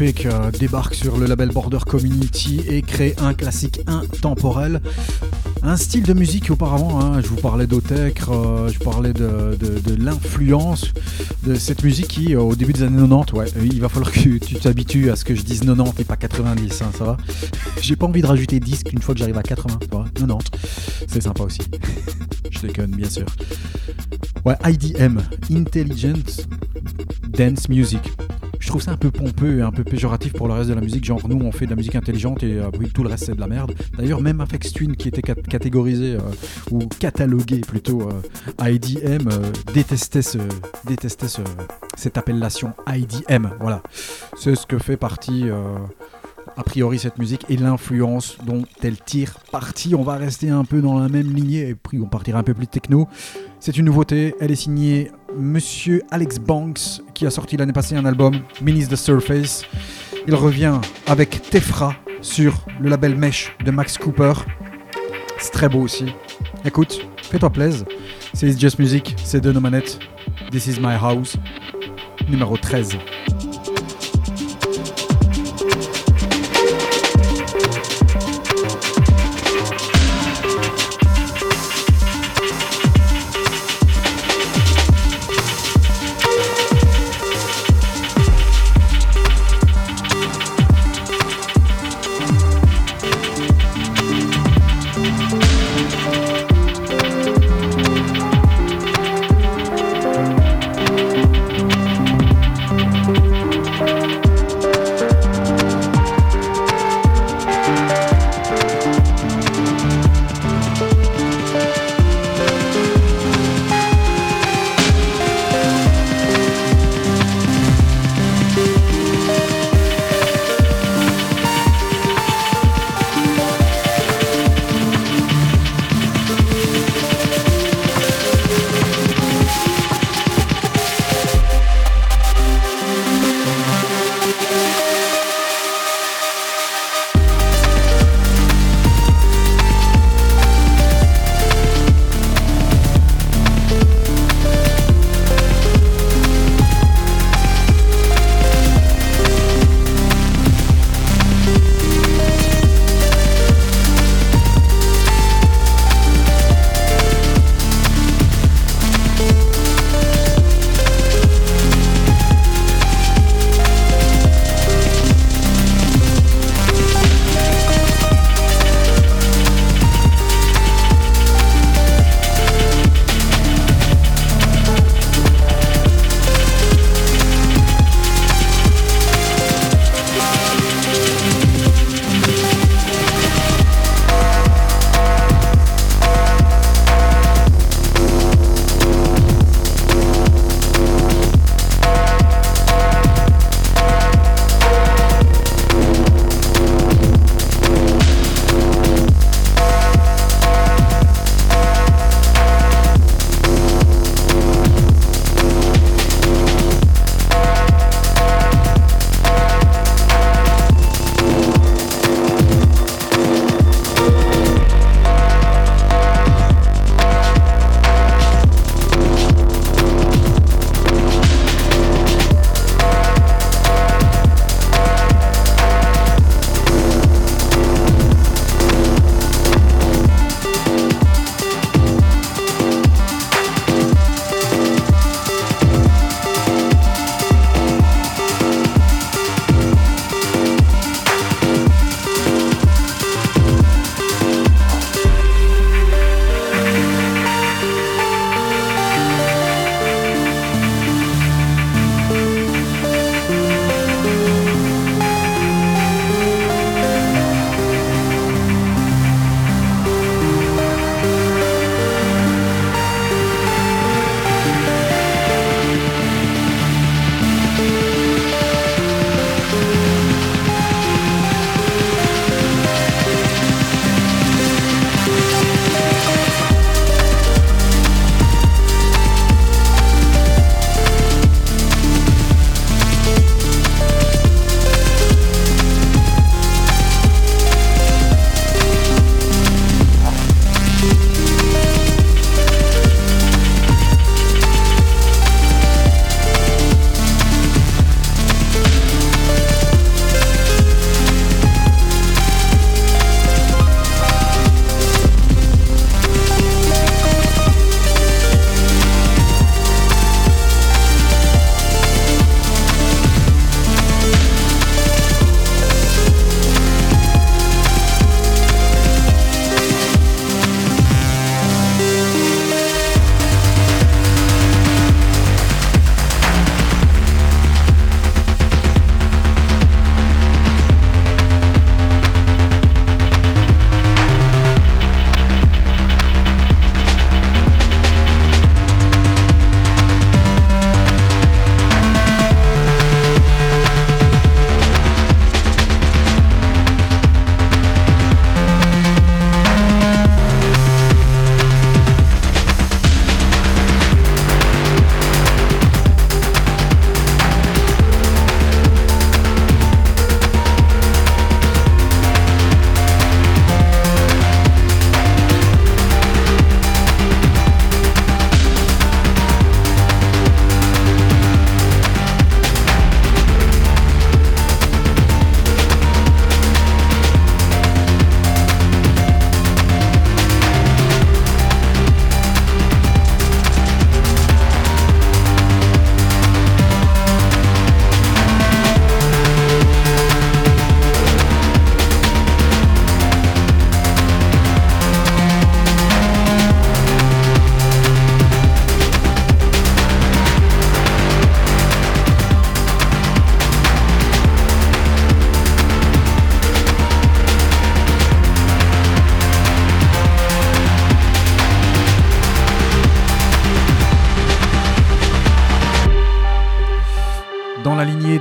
Fake 0.00 0.26
débarque 0.58 0.94
sur 0.94 1.18
le 1.18 1.26
label 1.26 1.50
Border 1.50 1.80
Community 1.86 2.62
et 2.66 2.80
crée 2.80 3.14
un 3.18 3.34
classique 3.34 3.82
intemporel. 3.86 4.80
Un 5.62 5.76
style 5.76 6.04
de 6.04 6.14
musique 6.14 6.50
auparavant, 6.50 6.98
hein, 6.98 7.20
je 7.20 7.26
vous 7.26 7.36
parlais 7.36 7.66
d'Otech, 7.66 8.22
euh, 8.30 8.70
je 8.70 8.78
parlais 8.78 9.12
de, 9.12 9.58
l'influence 10.02 10.90
de 11.42 11.54
cette 11.54 11.84
musique 11.84 12.08
qui, 12.08 12.34
euh, 12.34 12.40
au 12.40 12.56
début 12.56 12.72
des 12.72 12.84
années 12.84 12.96
90, 12.96 13.32
ouais, 13.34 13.44
euh, 13.58 13.68
il 13.70 13.78
va 13.82 13.90
falloir 13.90 14.10
que 14.10 14.38
tu 14.38 14.54
t'habitues 14.54 15.10
à 15.10 15.16
ce 15.16 15.24
que 15.26 15.34
je 15.34 15.42
dise 15.42 15.60
90 15.60 16.00
et 16.00 16.04
pas 16.04 16.16
90, 16.16 16.80
hein, 16.80 16.90
ça 16.96 17.04
va 17.04 17.16
J'ai 17.82 17.94
pas 17.94 18.06
envie 18.06 18.22
de 18.22 18.26
rajouter 18.26 18.58
10 18.58 18.84
une 18.94 19.02
fois 19.02 19.12
que 19.12 19.18
j'arrive 19.18 19.36
à 19.36 19.42
80, 19.42 19.80
tu 19.82 19.88
vois, 19.90 20.06
90, 20.14 20.50
c'est 21.08 21.22
sympa 21.22 21.42
aussi. 21.42 21.60
je 22.50 22.60
déconne, 22.60 22.92
bien 22.92 23.10
sûr. 23.10 23.26
Ouais, 24.46 24.56
IDM, 24.64 25.18
Intelligent 25.50 26.14
Dance 27.28 27.68
Music. 27.68 28.00
Je 28.70 28.72
trouve 28.74 28.82
ça 28.82 28.92
un 28.92 28.96
peu 28.96 29.10
pompeux 29.10 29.58
et 29.58 29.62
un 29.62 29.72
peu 29.72 29.82
péjoratif 29.82 30.32
pour 30.32 30.46
le 30.46 30.54
reste 30.54 30.68
de 30.70 30.74
la 30.74 30.80
musique. 30.80 31.04
Genre, 31.04 31.20
nous, 31.28 31.44
on 31.44 31.50
fait 31.50 31.64
de 31.64 31.70
la 31.70 31.76
musique 31.76 31.96
intelligente 31.96 32.44
et 32.44 32.60
euh, 32.60 32.70
tout 32.94 33.02
le 33.02 33.08
reste, 33.08 33.24
c'est 33.24 33.34
de 33.34 33.40
la 33.40 33.48
merde. 33.48 33.74
D'ailleurs, 33.98 34.20
même 34.20 34.40
Afex 34.40 34.72
Twin, 34.72 34.94
qui 34.94 35.08
était 35.08 35.22
cat- 35.22 35.34
catégorisé 35.34 36.14
euh, 36.14 36.20
ou 36.70 36.78
catalogué 37.00 37.62
plutôt 37.62 38.02
euh, 38.02 38.70
IDM, 38.70 39.26
euh, 39.28 39.50
détestait, 39.74 40.22
ce, 40.22 40.38
détestait 40.86 41.26
ce- 41.26 41.40
cette 41.96 42.16
appellation 42.16 42.72
IDM. 42.86 43.48
Voilà. 43.58 43.82
C'est 44.38 44.54
ce 44.54 44.68
que 44.68 44.78
fait 44.78 44.96
partie. 44.96 45.46
a 46.56 46.62
priori 46.62 46.98
cette 47.00 47.18
musique 47.18 47.44
et 47.48 47.56
l'influence 47.56 48.36
dont 48.46 48.62
elle 48.84 48.98
tire 49.00 49.38
parti. 49.50 49.94
On 49.96 50.02
va 50.04 50.14
rester 50.14 50.48
un 50.50 50.64
peu 50.64 50.80
dans 50.80 50.98
la 51.00 51.08
même 51.08 51.34
lignée 51.34 51.70
et 51.70 51.74
puis 51.74 51.98
on 52.00 52.06
partira 52.06 52.38
un 52.38 52.42
peu 52.44 52.54
plus 52.54 52.66
techno. 52.68 53.08
C'est 53.58 53.76
une 53.76 53.86
nouveauté, 53.86 54.34
elle 54.40 54.50
est 54.50 54.54
signée 54.56 55.10
Monsieur 55.36 56.02
Alex 56.10 56.38
Banks 56.38 57.02
qui 57.14 57.26
a 57.26 57.30
sorti 57.30 57.56
l'année 57.56 57.72
passée 57.72 57.96
un 57.96 58.04
album, 58.04 58.40
Minis 58.60 58.88
the 58.88 58.96
Surface. 58.96 59.64
Il 60.26 60.34
revient 60.34 60.80
avec 61.06 61.42
Tefra 61.50 61.94
sur 62.20 62.54
le 62.80 62.88
label 62.88 63.16
Mesh 63.16 63.54
de 63.64 63.70
Max 63.70 63.96
Cooper. 63.96 64.32
C'est 65.38 65.52
très 65.52 65.68
beau 65.68 65.80
aussi. 65.80 66.06
Écoute, 66.64 67.00
fais-toi 67.22 67.50
plaisir. 67.50 67.86
C'est 68.34 68.58
Just 68.58 68.78
Music, 68.78 69.14
c'est 69.24 69.40
de 69.40 69.52
nos 69.52 69.60
manettes. 69.60 69.98
This 70.50 70.66
is 70.66 70.80
my 70.80 70.96
house. 71.00 71.36
Numéro 72.28 72.56
13. 72.56 72.98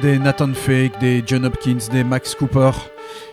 Des 0.02 0.20
Nathan 0.20 0.54
Fake, 0.54 1.00
des 1.00 1.24
John 1.26 1.46
Hopkins, 1.46 1.78
des 1.92 2.04
Max 2.04 2.36
Cooper. 2.36 2.72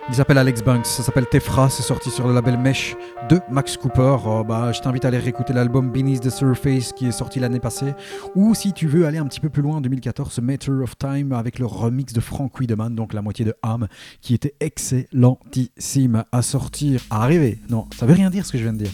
Il 0.09 0.15
s'appelle 0.15 0.39
Alex 0.39 0.63
Banks, 0.63 0.87
ça 0.87 1.03
s'appelle 1.03 1.27
Tefra, 1.27 1.69
c'est 1.69 1.83
sorti 1.83 2.11
sur 2.11 2.27
le 2.27 2.35
label 2.35 2.59
Mesh 2.59 2.97
de 3.29 3.41
Max 3.51 3.77
Cooper. 3.77 4.17
Oh, 4.25 4.45
bah, 4.45 4.73
je 4.73 4.81
t'invite 4.81 5.05
à 5.05 5.09
aller 5.09 5.19
réécouter 5.19 5.53
l'album 5.53 5.91
Beneath 5.91 6.21
the 6.21 6.31
Surface 6.31 6.93
qui 6.93 7.07
est 7.07 7.13
sorti 7.13 7.41
l'année 7.41 7.61
passée. 7.61 7.95
Ou 8.35 8.55
si 8.55 8.73
tu 8.73 8.87
veux 8.87 9.07
aller 9.07 9.19
un 9.19 9.27
petit 9.27 9.41
peu 9.41 9.49
plus 9.49 9.63
loin, 9.63 9.77
en 9.77 9.81
2014, 9.81 10.39
Matter 10.41 10.73
of 10.73 10.97
Time 10.99 11.33
avec 11.33 11.59
le 11.59 11.67
remix 11.67 12.13
de 12.13 12.21
Frank 12.21 12.59
Wiedemann, 12.59 12.95
donc 12.95 13.13
la 13.13 13.23
moitié 13.23 13.45
de 13.45 13.55
Ham, 13.63 13.87
qui 14.21 14.35
était 14.35 14.55
excellentissime 14.61 16.25
à 16.33 16.43
sortir, 16.43 17.01
à 17.11 17.23
arriver. 17.23 17.59
Non, 17.69 17.87
ça 17.97 18.07
veut 18.07 18.15
rien 18.15 18.31
dire 18.31 18.47
ce 18.47 18.53
que 18.53 18.59
je 18.59 18.63
viens 18.63 18.73
de 18.73 18.85
dire. 18.85 18.93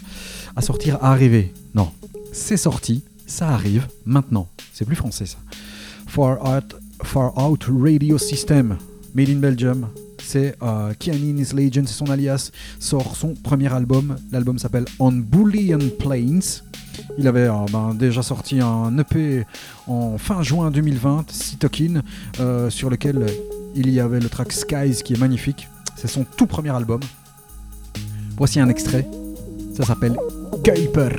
À 0.57 0.63
sortir, 0.63 0.99
à 1.03 1.13
arriver. 1.13 1.53
Non, 1.75 1.91
c'est 2.33 2.57
sorti, 2.57 3.05
ça 3.27 3.49
arrive 3.49 3.87
maintenant. 4.05 4.49
C'est 4.73 4.85
plus 4.85 4.97
français 4.97 5.27
ça. 5.27 5.39
Far 6.07 6.43
Out, 6.47 6.77
Far 7.05 7.33
Out 7.39 7.67
Radio 7.69 8.19
System, 8.19 8.77
Made 9.15 9.31
in 9.31 9.37
Belgium. 9.37 9.89
C'est 10.23 10.57
euh, 10.63 10.93
Kianin 10.99 11.37
is 11.37 11.55
Legend, 11.55 11.87
c'est 11.87 11.95
son 11.95 12.11
alias, 12.11 12.51
sort 12.79 13.17
son 13.17 13.35
premier 13.35 13.73
album. 13.73 14.17
L'album 14.31 14.59
s'appelle 14.59 14.85
On 14.99 15.13
Boolean 15.13 15.79
Plains. 15.99 16.63
Il 17.19 17.27
avait 17.29 17.49
euh, 17.49 17.67
ben, 17.71 17.95
déjà 17.95 18.23
sorti 18.23 18.61
un 18.61 18.97
EP 18.99 19.45
en 19.87 20.19
fin 20.19 20.43
juin 20.43 20.71
2020, 20.71 21.31
Cytokine, 21.31 22.03
euh, 22.41 22.71
sur 22.71 22.91
lequel 22.91 23.27
il 23.75 23.91
y 23.91 24.01
avait 24.01 24.21
le 24.21 24.29
track 24.29 24.53
Skies 24.53 25.03
qui 25.05 25.15
est 25.15 25.21
magnifique. 25.21 25.69
C'est 25.97 26.09
son 26.09 26.25
tout 26.25 26.47
premier 26.47 26.71
album. 26.71 27.01
Voici 28.37 28.61
un 28.61 28.69
extrait. 28.69 29.07
Ça 29.77 29.85
s'appelle 29.85 30.17
Kuiper. 30.65 31.11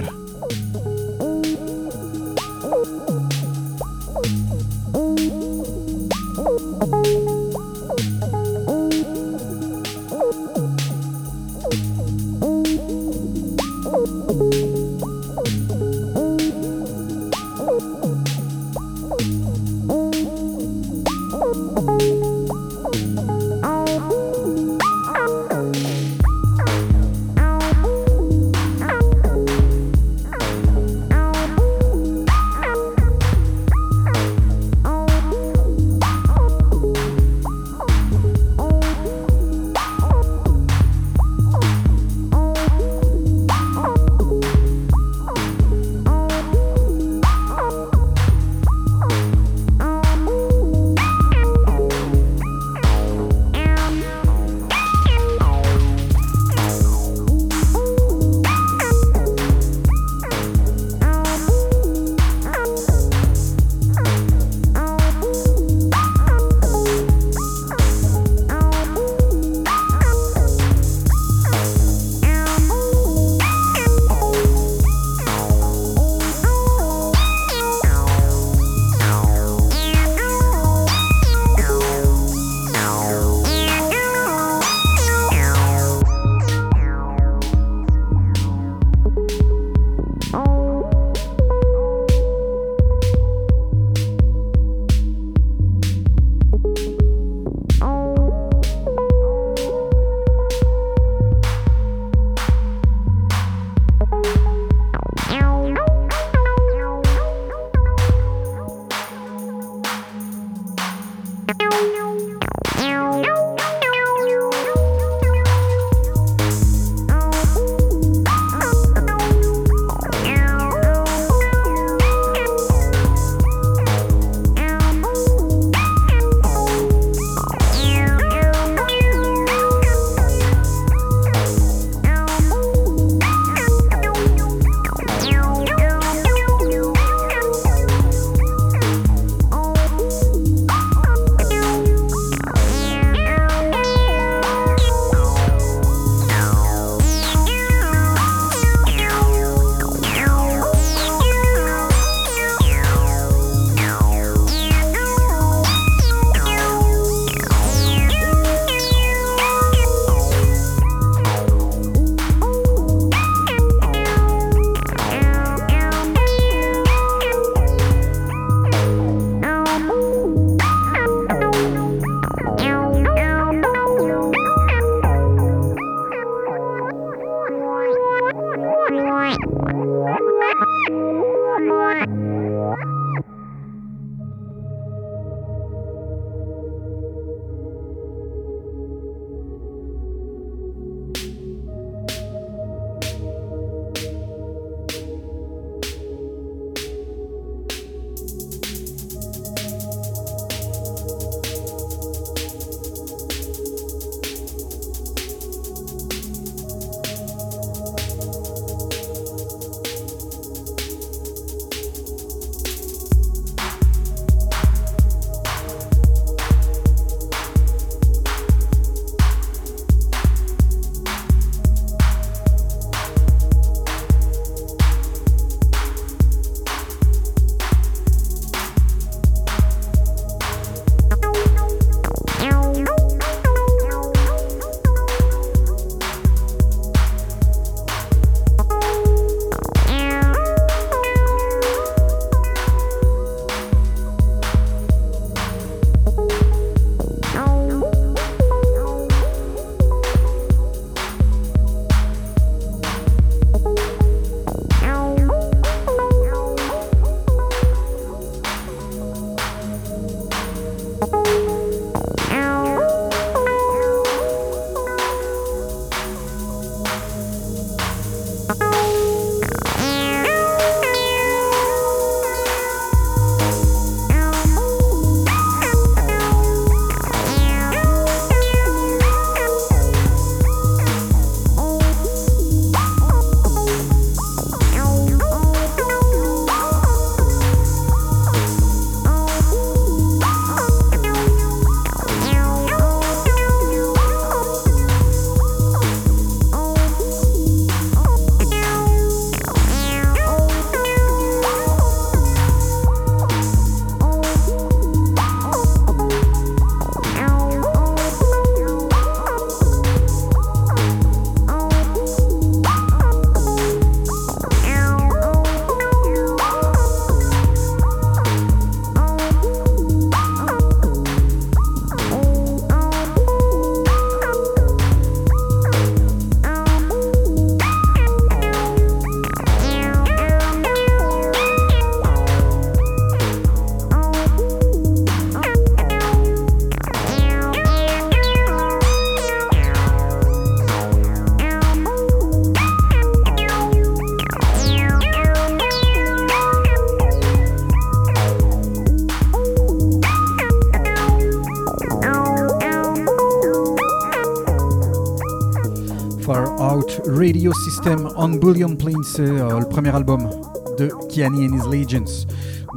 Radio 357.33 357.51
System 357.51 358.09
on 358.15 358.29
Bullion 358.29 358.75
Plain, 358.75 359.01
c'est 359.01 359.21
euh, 359.21 359.59
le 359.59 359.67
premier 359.67 359.89
album 359.89 360.29
de 360.77 360.91
Kiani 361.09 361.47
and 361.47 361.55
His 361.55 361.67
Legends 361.67 362.27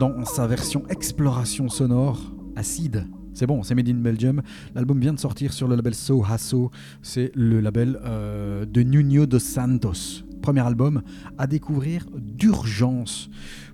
dans 0.00 0.24
sa 0.24 0.46
version 0.46 0.82
exploration 0.88 1.68
sonore 1.68 2.18
acide. 2.56 3.06
C'est 3.34 3.46
bon, 3.46 3.62
c'est 3.62 3.74
Made 3.74 3.90
in 3.90 3.96
Belgium. 3.96 4.40
L'album 4.74 4.98
vient 4.98 5.12
de 5.12 5.18
sortir 5.18 5.52
sur 5.52 5.68
le 5.68 5.76
label 5.76 5.94
So 5.94 6.24
Hasso. 6.24 6.70
C'est 7.02 7.32
le 7.34 7.60
label 7.60 8.00
euh, 8.02 8.64
de 8.64 8.82
Nuno 8.82 9.26
dos 9.26 9.40
Santos. 9.40 10.24
Premier 10.40 10.62
album 10.62 11.02
à 11.36 11.46
découvrir 11.46 12.06
d'urgence 12.16 13.28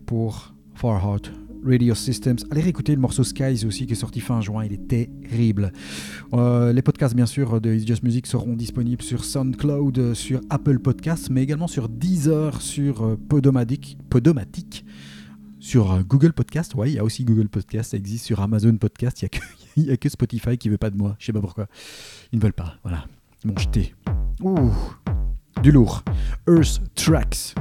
pour 0.04 0.52
Far 0.74 1.08
Out 1.08 1.30
Radio 1.64 1.94
Systems. 1.94 2.38
Allez 2.50 2.62
réécouter 2.62 2.92
le 2.92 3.00
morceau 3.00 3.22
Skies 3.22 3.64
aussi 3.64 3.86
qui 3.86 3.92
est 3.92 3.96
sorti 3.96 4.18
fin 4.18 4.40
juin, 4.40 4.64
il 4.64 4.72
est 4.72 4.88
terrible. 4.88 5.72
Euh, 6.34 6.72
les 6.72 6.80
podcasts 6.80 7.14
bien 7.14 7.26
sûr 7.26 7.60
de 7.60 7.74
It's 7.74 7.86
Just 7.86 8.02
Music 8.02 8.26
seront 8.26 8.54
disponibles 8.54 9.02
sur 9.02 9.24
SoundCloud, 9.24 10.14
sur 10.14 10.40
Apple 10.48 10.78
Podcasts, 10.78 11.28
mais 11.28 11.42
également 11.42 11.66
sur 11.66 11.88
Deezer, 11.88 12.62
sur 12.62 13.02
euh, 13.02 13.16
Podomatic, 13.28 13.98
sur 15.60 15.92
euh, 15.92 16.02
Google 16.02 16.32
Podcast. 16.32 16.74
Ouais, 16.74 16.90
il 16.90 16.94
y 16.94 16.98
a 16.98 17.04
aussi 17.04 17.24
Google 17.24 17.48
Podcast, 17.48 17.90
ça 17.90 17.96
existe 17.98 18.24
sur 18.24 18.40
Amazon 18.40 18.76
Podcast. 18.76 19.22
Il 19.76 19.84
n'y 19.84 19.90
a, 19.90 19.96
que 19.96 20.08
Spotify 20.08 20.56
qui 20.56 20.70
veut 20.70 20.78
pas 20.78 20.90
de 20.90 20.96
moi. 20.96 21.16
Je 21.18 21.26
sais 21.26 21.32
pas 21.32 21.40
pourquoi. 21.40 21.66
Ils 22.32 22.38
ne 22.38 22.42
veulent 22.42 22.54
pas. 22.54 22.76
Voilà. 22.82 23.04
Ils 23.44 23.50
m'ont 23.50 23.58
jeté. 23.58 23.94
Ouh, 24.42 24.70
du 25.62 25.70
lourd. 25.70 26.02
Earth 26.48 26.80
Tracks, 26.94 27.54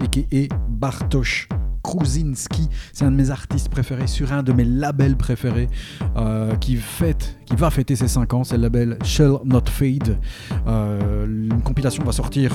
a.k.a. 0.00 0.54
Bartosz 0.68 1.48
Kruzinski. 1.86 2.68
C'est 2.92 3.04
un 3.04 3.12
de 3.12 3.16
mes 3.16 3.30
artistes 3.30 3.68
préférés 3.68 4.08
sur 4.08 4.32
un 4.32 4.42
de 4.42 4.52
mes 4.52 4.64
labels 4.64 5.16
préférés 5.16 5.68
euh, 6.16 6.56
qui, 6.56 6.74
fête, 6.76 7.38
qui 7.46 7.54
va 7.54 7.70
fêter 7.70 7.94
ses 7.94 8.08
5 8.08 8.34
ans. 8.34 8.42
C'est 8.42 8.56
le 8.56 8.62
label 8.62 8.98
Shall 9.04 9.38
Not 9.44 9.66
Fade. 9.70 10.18
Euh, 10.66 11.26
une 11.26 11.62
compilation 11.62 12.02
va 12.02 12.10
sortir, 12.10 12.52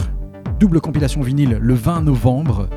double 0.60 0.82
compilation 0.82 1.22
vinyle, 1.22 1.58
le 1.62 1.74
20 1.74 2.02
novembre. 2.02 2.68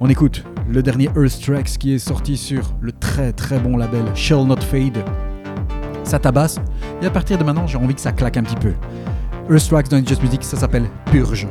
On 0.00 0.08
écoute 0.08 0.44
le 0.66 0.82
dernier 0.82 1.10
Earth 1.14 1.42
Tracks 1.44 1.78
qui 1.78 1.92
est 1.92 1.98
sorti 1.98 2.38
sur 2.38 2.74
le 2.80 2.92
très 2.92 3.32
très 3.34 3.58
bon 3.58 3.76
label 3.76 4.04
Shall 4.14 4.46
Not 4.46 4.62
Fade. 4.62 5.04
Ça 6.04 6.18
tabasse. 6.18 6.56
Et 7.02 7.06
à 7.06 7.10
partir 7.10 7.36
de 7.36 7.44
maintenant, 7.44 7.66
j'ai 7.66 7.76
envie 7.76 7.94
que 7.94 8.00
ça 8.00 8.12
claque 8.12 8.38
un 8.38 8.42
petit 8.42 8.56
peu. 8.56 8.72
Earth 9.50 9.68
Tracks 9.68 9.90
dans 9.90 10.04
Just 10.04 10.22
Music, 10.22 10.42
ça 10.42 10.56
s'appelle 10.56 10.88
Purge. 11.10 11.46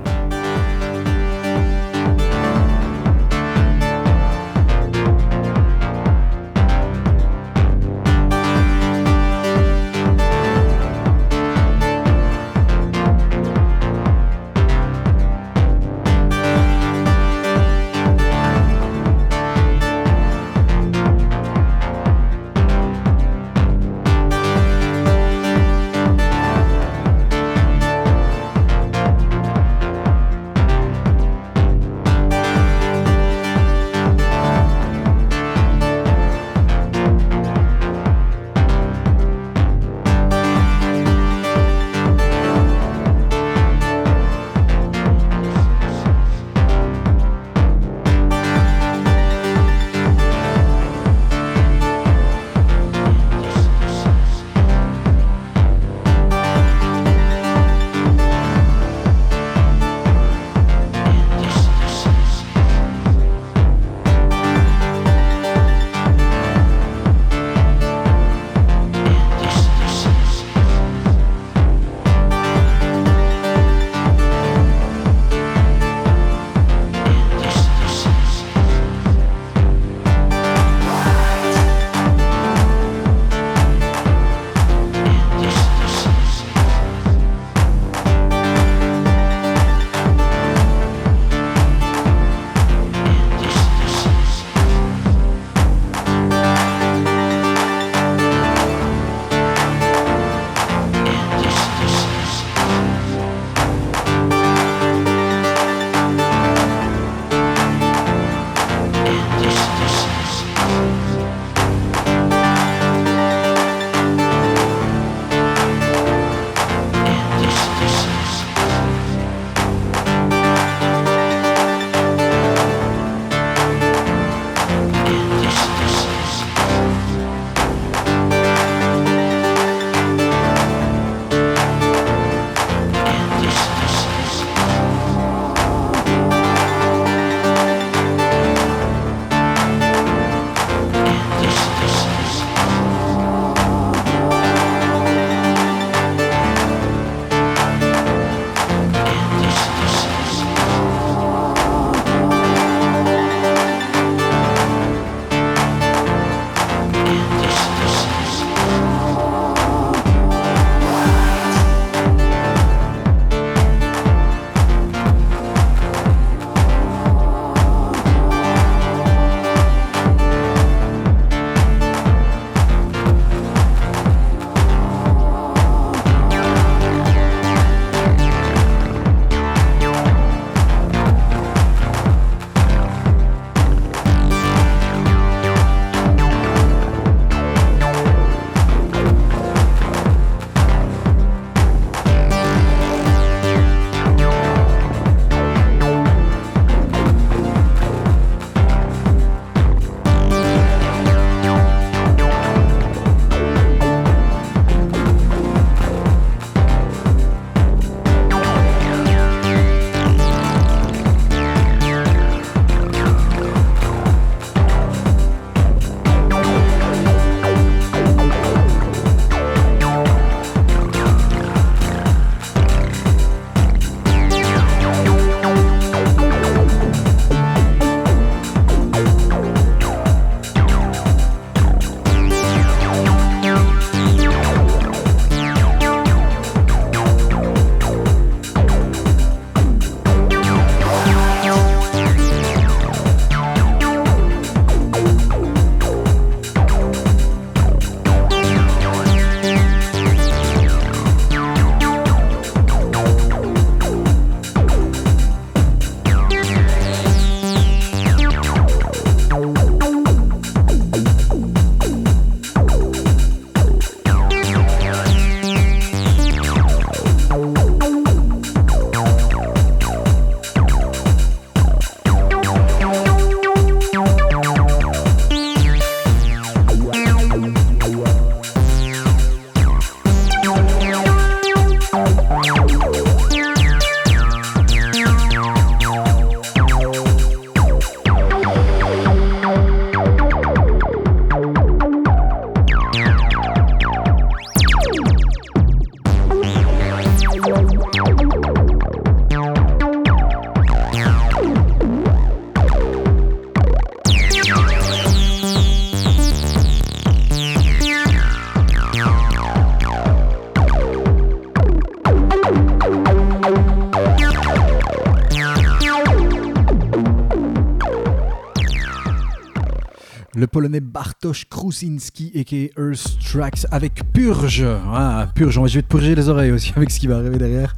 Polonais 320.51 320.81
Bartosz 320.81 321.45
Krusinski 321.49 322.31
et 322.33 322.71
Earth 322.77 323.17
Tracks 323.19 323.65
avec 323.71 324.01
Purge. 324.11 324.65
Ah, 324.93 325.27
Purge, 325.33 325.53
je 325.67 325.75
vais 325.75 325.81
te 325.81 325.87
purger 325.87 326.13
les 326.13 326.27
oreilles 326.27 326.51
aussi 326.51 326.73
avec 326.75 326.91
ce 326.91 326.99
qui 326.99 327.07
va 327.07 327.17
arriver 327.17 327.37
derrière. 327.37 327.73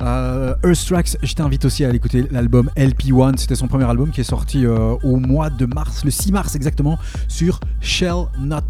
Euh, 0.00 0.54
Earth 0.64 0.86
Tracks, 0.86 1.16
je 1.20 1.34
t'invite 1.34 1.64
aussi 1.64 1.84
à 1.84 1.90
écouter 1.92 2.26
l'album 2.30 2.70
LP1. 2.76 3.36
C'était 3.38 3.56
son 3.56 3.66
premier 3.66 3.84
album 3.84 4.10
qui 4.10 4.20
est 4.20 4.24
sorti 4.24 4.64
euh, 4.64 4.94
au 5.02 5.16
mois 5.16 5.50
de 5.50 5.66
mars, 5.66 6.04
le 6.04 6.12
6 6.12 6.30
mars 6.30 6.54
exactement, 6.54 6.96
sur 7.26 7.58
Shell 7.80 8.26
Not 8.38 8.60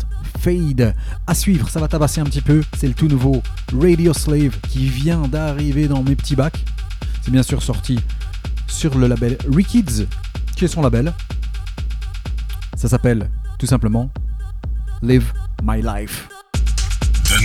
Fade. 0.41 0.95
À 1.27 1.35
suivre, 1.35 1.69
ça 1.69 1.79
va 1.79 1.89
tabasser 1.89 2.23
un 2.23 2.25
petit 2.25 2.41
peu. 2.41 2.63
C'est 2.79 2.89
le 2.89 2.95
tout 2.95 3.09
nouveau 3.09 3.43
Radio 3.79 4.15
Slave 4.15 4.59
qui 4.71 4.87
vient 4.87 5.29
d'arriver 5.29 5.89
dans 5.89 6.03
mes 6.03 6.17
petits 6.17 6.37
bacs. 6.37 6.65
C'est 7.21 7.31
bien 7.31 7.43
sûr 7.43 7.63
sorti 7.63 7.99
sur 8.67 8.97
le 8.97 9.07
label 9.09 9.37
Rikids, 9.55 10.07
qui 10.57 10.65
est 10.65 10.69
son 10.69 10.81
label. 10.81 11.13
Ça 12.77 12.89
s'appelle 12.89 13.29
tout 13.63 13.67
simplement 13.69 14.11
Live 15.03 15.33
My 15.63 15.81
Life. 15.81 16.29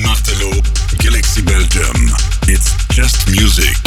Martello, 0.01 0.49
Galaxy 0.97 1.43
Belgium. 1.43 2.11
It's 2.47 2.76
just 2.89 3.30
music. 3.30 3.86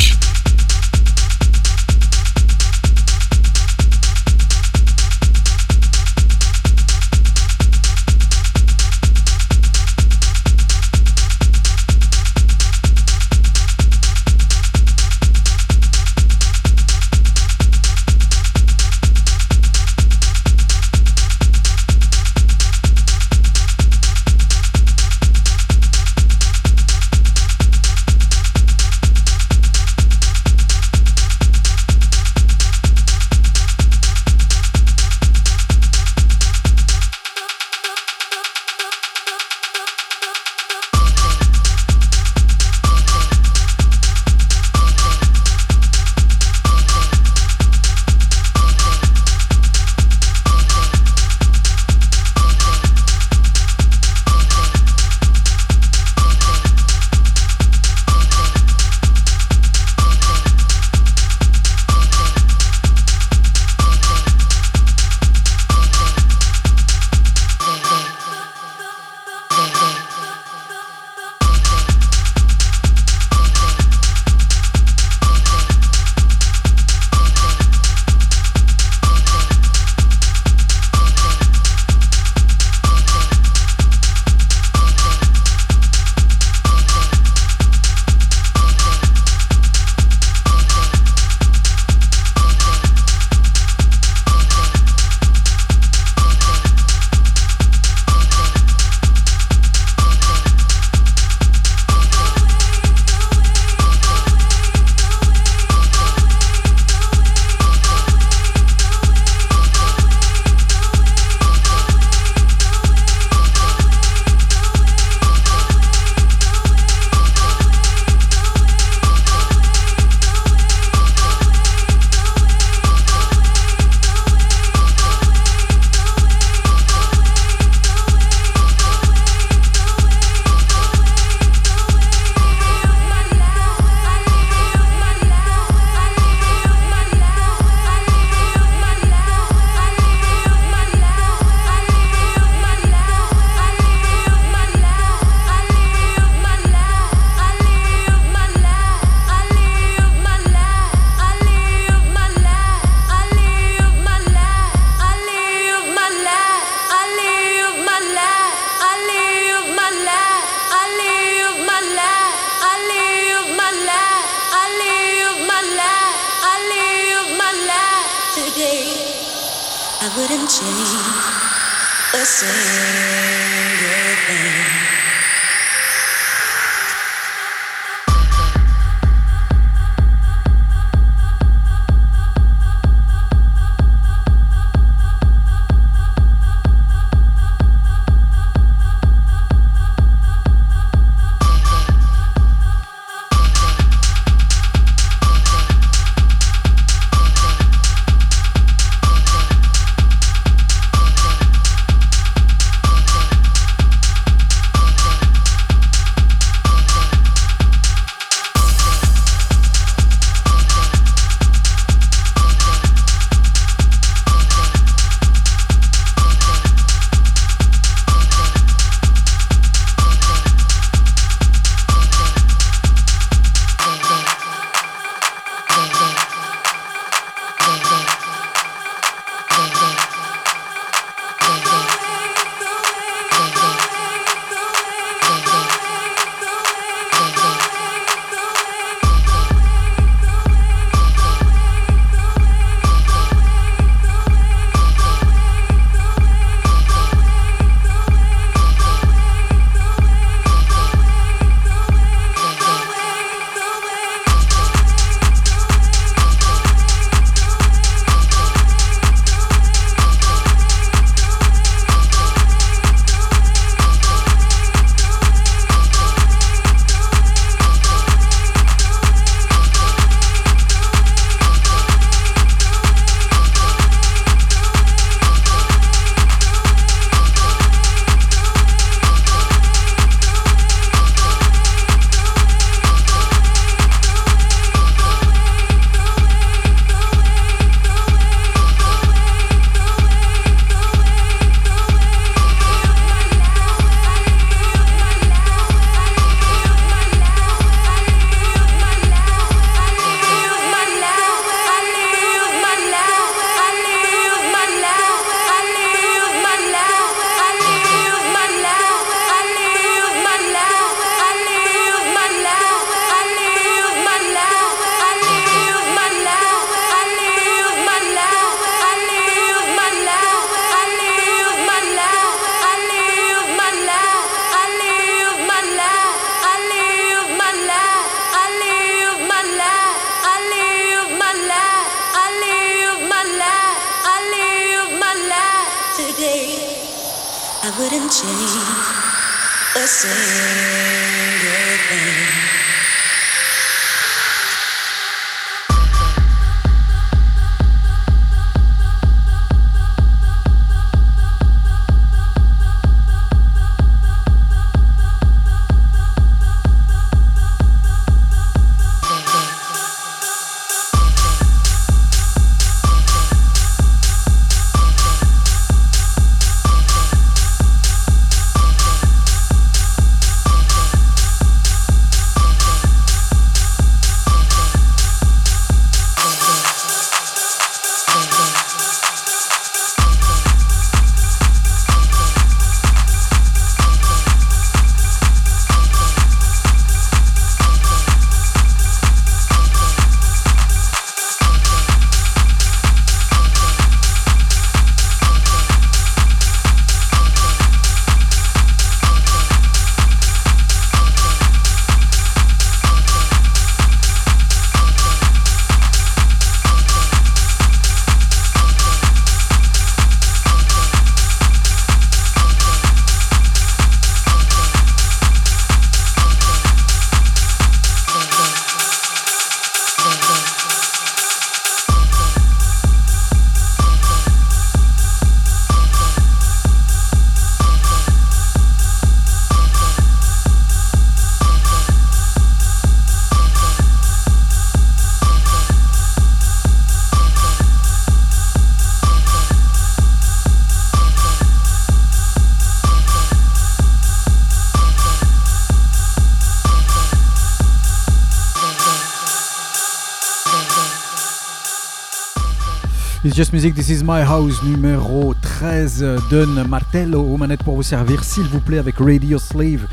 Just 453.34 453.52
Music, 453.52 453.74
This 453.74 453.90
Is 453.90 454.02
My 454.02 454.22
House 454.22 454.62
numéro 454.62 455.34
13. 455.34 456.04
Donne 456.30 456.66
Martello 456.66 457.22
aux 457.22 457.36
manettes 457.36 457.62
pour 457.62 457.76
vous 457.76 457.82
servir, 457.82 458.24
s'il 458.24 458.44
vous 458.44 458.60
plaît, 458.60 458.78
avec 458.78 458.96
Radio 458.98 459.38
Slave. 459.38 459.86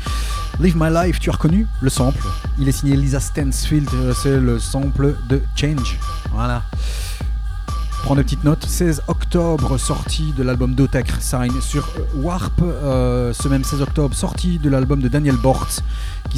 Live 0.60 0.76
My 0.76 0.88
Life, 0.90 1.20
tu 1.20 1.30
as 1.30 1.34
reconnu 1.34 1.66
le 1.80 1.90
sample? 1.90 2.22
Il 2.58 2.68
est 2.68 2.72
signé 2.72 2.96
Lisa 2.96 3.20
Stansfield, 3.20 3.88
euh, 3.94 4.12
c'est 4.14 4.40
le 4.40 4.58
sample 4.58 5.14
de 5.28 5.40
Change. 5.54 5.98
Voilà. 6.32 6.62
Prends 8.02 8.16
des 8.16 8.22
petites 8.22 8.44
notes. 8.44 8.64
16 8.64 9.02
octobre, 9.08 9.76
sortie 9.78 10.32
de 10.32 10.42
l'album 10.42 10.74
d'Otek 10.74 11.10
Sign 11.20 11.60
sur 11.60 11.88
Warp. 12.16 12.60
Euh, 12.62 13.32
ce 13.32 13.48
même 13.48 13.64
16 13.64 13.82
octobre, 13.82 14.14
sortie 14.14 14.58
de 14.58 14.70
l'album 14.70 15.00
de 15.00 15.08
Daniel 15.08 15.36
Bort 15.36 15.68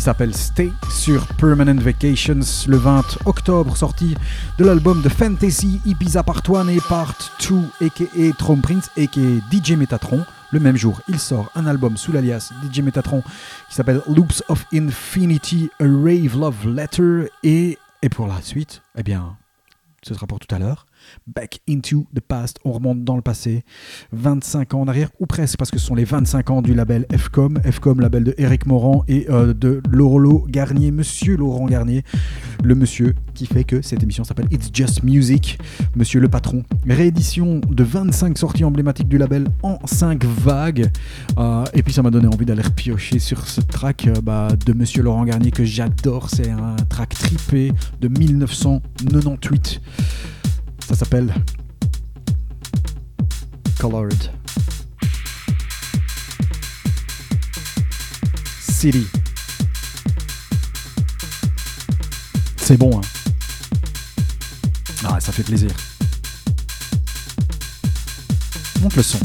qui 0.00 0.04
s'appelle 0.04 0.34
Stay 0.34 0.72
sur 0.90 1.26
Permanent 1.34 1.78
Vacations. 1.78 2.40
Le 2.66 2.78
20 2.78 3.18
octobre, 3.26 3.76
sortie 3.76 4.16
de 4.56 4.64
l'album 4.64 5.02
de 5.02 5.10
Fantasy 5.10 5.78
Ibiza 5.84 6.22
Part 6.22 6.40
1 6.48 6.68
et 6.68 6.80
Part 6.88 7.14
2, 7.46 7.86
aka 7.86 8.04
Throne 8.38 8.62
Prince, 8.62 8.88
aka 8.96 9.20
DJ 9.52 9.72
Metatron. 9.72 10.24
Le 10.52 10.58
même 10.58 10.78
jour, 10.78 11.02
il 11.08 11.18
sort 11.18 11.50
un 11.54 11.66
album 11.66 11.98
sous 11.98 12.12
l'alias 12.12 12.50
DJ 12.64 12.80
Metatron 12.80 13.22
qui 13.68 13.74
s'appelle 13.74 14.00
Loops 14.08 14.42
of 14.48 14.64
Infinity, 14.72 15.68
A 15.80 15.84
Rave 15.84 16.34
Love 16.34 16.66
Letter. 16.66 17.30
Et, 17.42 17.76
et 18.00 18.08
pour 18.08 18.26
la 18.26 18.40
suite, 18.40 18.80
eh 18.96 19.02
bien, 19.02 19.36
ce 20.02 20.14
sera 20.14 20.26
pour 20.26 20.38
tout 20.38 20.54
à 20.54 20.58
l'heure. 20.58 20.86
Back 21.26 21.60
into 21.68 22.06
the 22.14 22.20
Past. 22.20 22.58
On 22.64 22.72
remonte 22.72 23.04
dans 23.04 23.16
le 23.16 23.22
passé, 23.22 23.64
25 24.12 24.74
ans 24.74 24.80
en 24.82 24.88
arrière, 24.88 25.10
ou 25.20 25.26
presque, 25.26 25.56
parce 25.56 25.70
que 25.70 25.78
ce 25.78 25.86
sont 25.86 25.94
les 25.94 26.04
25 26.04 26.50
ans 26.50 26.62
du 26.62 26.74
label 26.74 27.06
FCOM. 27.10 27.58
FCOM, 27.64 28.00
label 28.00 28.24
de 28.24 28.34
Eric 28.38 28.66
Morand 28.66 29.04
et 29.08 29.26
euh, 29.30 29.54
de 29.54 29.82
Laurent 29.90 30.44
Garnier, 30.48 30.90
monsieur 30.90 31.36
Laurent 31.36 31.66
Garnier, 31.66 32.02
le 32.62 32.74
monsieur 32.74 33.14
qui 33.34 33.46
fait 33.46 33.64
que 33.64 33.80
cette 33.82 34.02
émission 34.02 34.24
s'appelle 34.24 34.48
It's 34.50 34.70
Just 34.72 35.02
Music, 35.02 35.58
monsieur 35.96 36.20
le 36.20 36.28
patron. 36.28 36.64
Réédition 36.86 37.60
de 37.68 37.84
25 37.84 38.36
sorties 38.36 38.64
emblématiques 38.64 39.08
du 39.08 39.18
label 39.18 39.46
en 39.62 39.78
5 39.84 40.24
vagues. 40.24 40.90
Euh, 41.38 41.64
et 41.74 41.82
puis 41.82 41.92
ça 41.92 42.02
m'a 42.02 42.10
donné 42.10 42.26
envie 42.26 42.44
d'aller 42.44 42.62
piocher 42.74 43.18
sur 43.18 43.46
ce 43.46 43.60
track 43.60 44.06
euh, 44.06 44.20
bah, 44.22 44.48
de 44.66 44.72
monsieur 44.72 45.02
Laurent 45.02 45.24
Garnier 45.24 45.50
que 45.50 45.64
j'adore. 45.64 46.28
C'est 46.30 46.50
un 46.50 46.76
track 46.88 47.10
tripé 47.10 47.72
de 48.00 48.08
1998. 48.08 49.80
Ça 50.90 50.96
s'appelle 50.96 51.32
Colored 53.78 54.12
City. 58.60 59.06
C'est 62.56 62.76
bon, 62.76 62.98
hein 62.98 63.02
Ah, 65.04 65.20
ça 65.20 65.30
fait 65.30 65.44
plaisir. 65.44 65.70
Monte 68.80 68.96
le 68.96 69.02
son. 69.04 69.20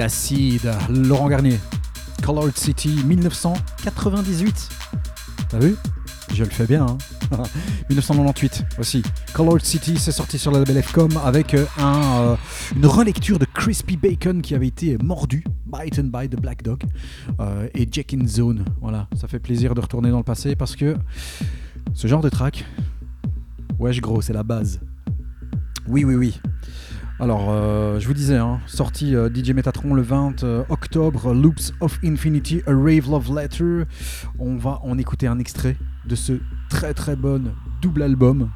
Acid, 0.00 0.70
Laurent 0.90 1.28
Garnier. 1.28 1.58
Colored 2.22 2.56
City 2.56 3.02
1998. 3.04 4.68
T'as 5.48 5.58
vu? 5.58 5.76
Je 6.32 6.42
le 6.42 6.50
fais 6.50 6.66
bien. 6.66 6.86
Hein 6.86 6.98
1998 7.88 8.64
aussi. 8.78 9.02
Colored 9.34 9.62
City, 9.64 9.96
c'est 9.98 10.12
sorti 10.12 10.38
sur 10.38 10.50
le 10.50 10.58
label 10.58 10.82
FCOM 10.82 11.10
avec 11.24 11.54
euh, 11.54 11.64
un, 11.78 12.20
euh, 12.20 12.36
une 12.76 12.86
relecture 12.86 13.38
de 13.38 13.44
Crispy 13.44 13.96
Bacon 13.96 14.42
qui 14.42 14.54
avait 14.54 14.66
été 14.66 14.96
mordu, 14.98 15.44
Bitten 15.66 16.10
by 16.10 16.28
the 16.28 16.40
Black 16.40 16.62
Dog, 16.62 16.82
euh, 17.40 17.68
et 17.74 17.86
Jack 17.90 18.14
in 18.14 18.26
Zone. 18.26 18.64
Voilà, 18.80 19.08
ça 19.16 19.28
fait 19.28 19.38
plaisir 19.38 19.74
de 19.74 19.80
retourner 19.80 20.10
dans 20.10 20.18
le 20.18 20.24
passé 20.24 20.56
parce 20.56 20.76
que 20.76 20.96
ce 21.92 22.06
genre 22.06 22.22
de 22.22 22.30
track, 22.30 22.64
wesh 23.78 24.00
gros, 24.00 24.20
c'est 24.20 24.32
la 24.32 24.42
base. 24.42 24.80
Oui, 25.86 26.04
oui, 26.04 26.14
oui. 26.14 26.40
Alors, 27.24 27.46
euh, 27.48 27.98
je 28.00 28.06
vous 28.06 28.12
disais, 28.12 28.36
hein, 28.36 28.60
sorti 28.66 29.16
euh, 29.16 29.30
DJ 29.34 29.52
Metatron 29.52 29.94
le 29.94 30.02
20 30.02 30.44
euh, 30.44 30.62
octobre, 30.68 31.32
Loops 31.32 31.72
of 31.80 31.98
Infinity, 32.04 32.60
A 32.66 32.72
Rave 32.72 33.08
Love 33.10 33.34
Letter. 33.34 33.84
On 34.38 34.56
va 34.56 34.78
en 34.82 34.98
écouter 34.98 35.26
un 35.26 35.38
extrait 35.38 35.78
de 36.06 36.16
ce 36.16 36.34
très 36.68 36.92
très 36.92 37.16
bon 37.16 37.54
double 37.80 38.02
album. 38.02 38.50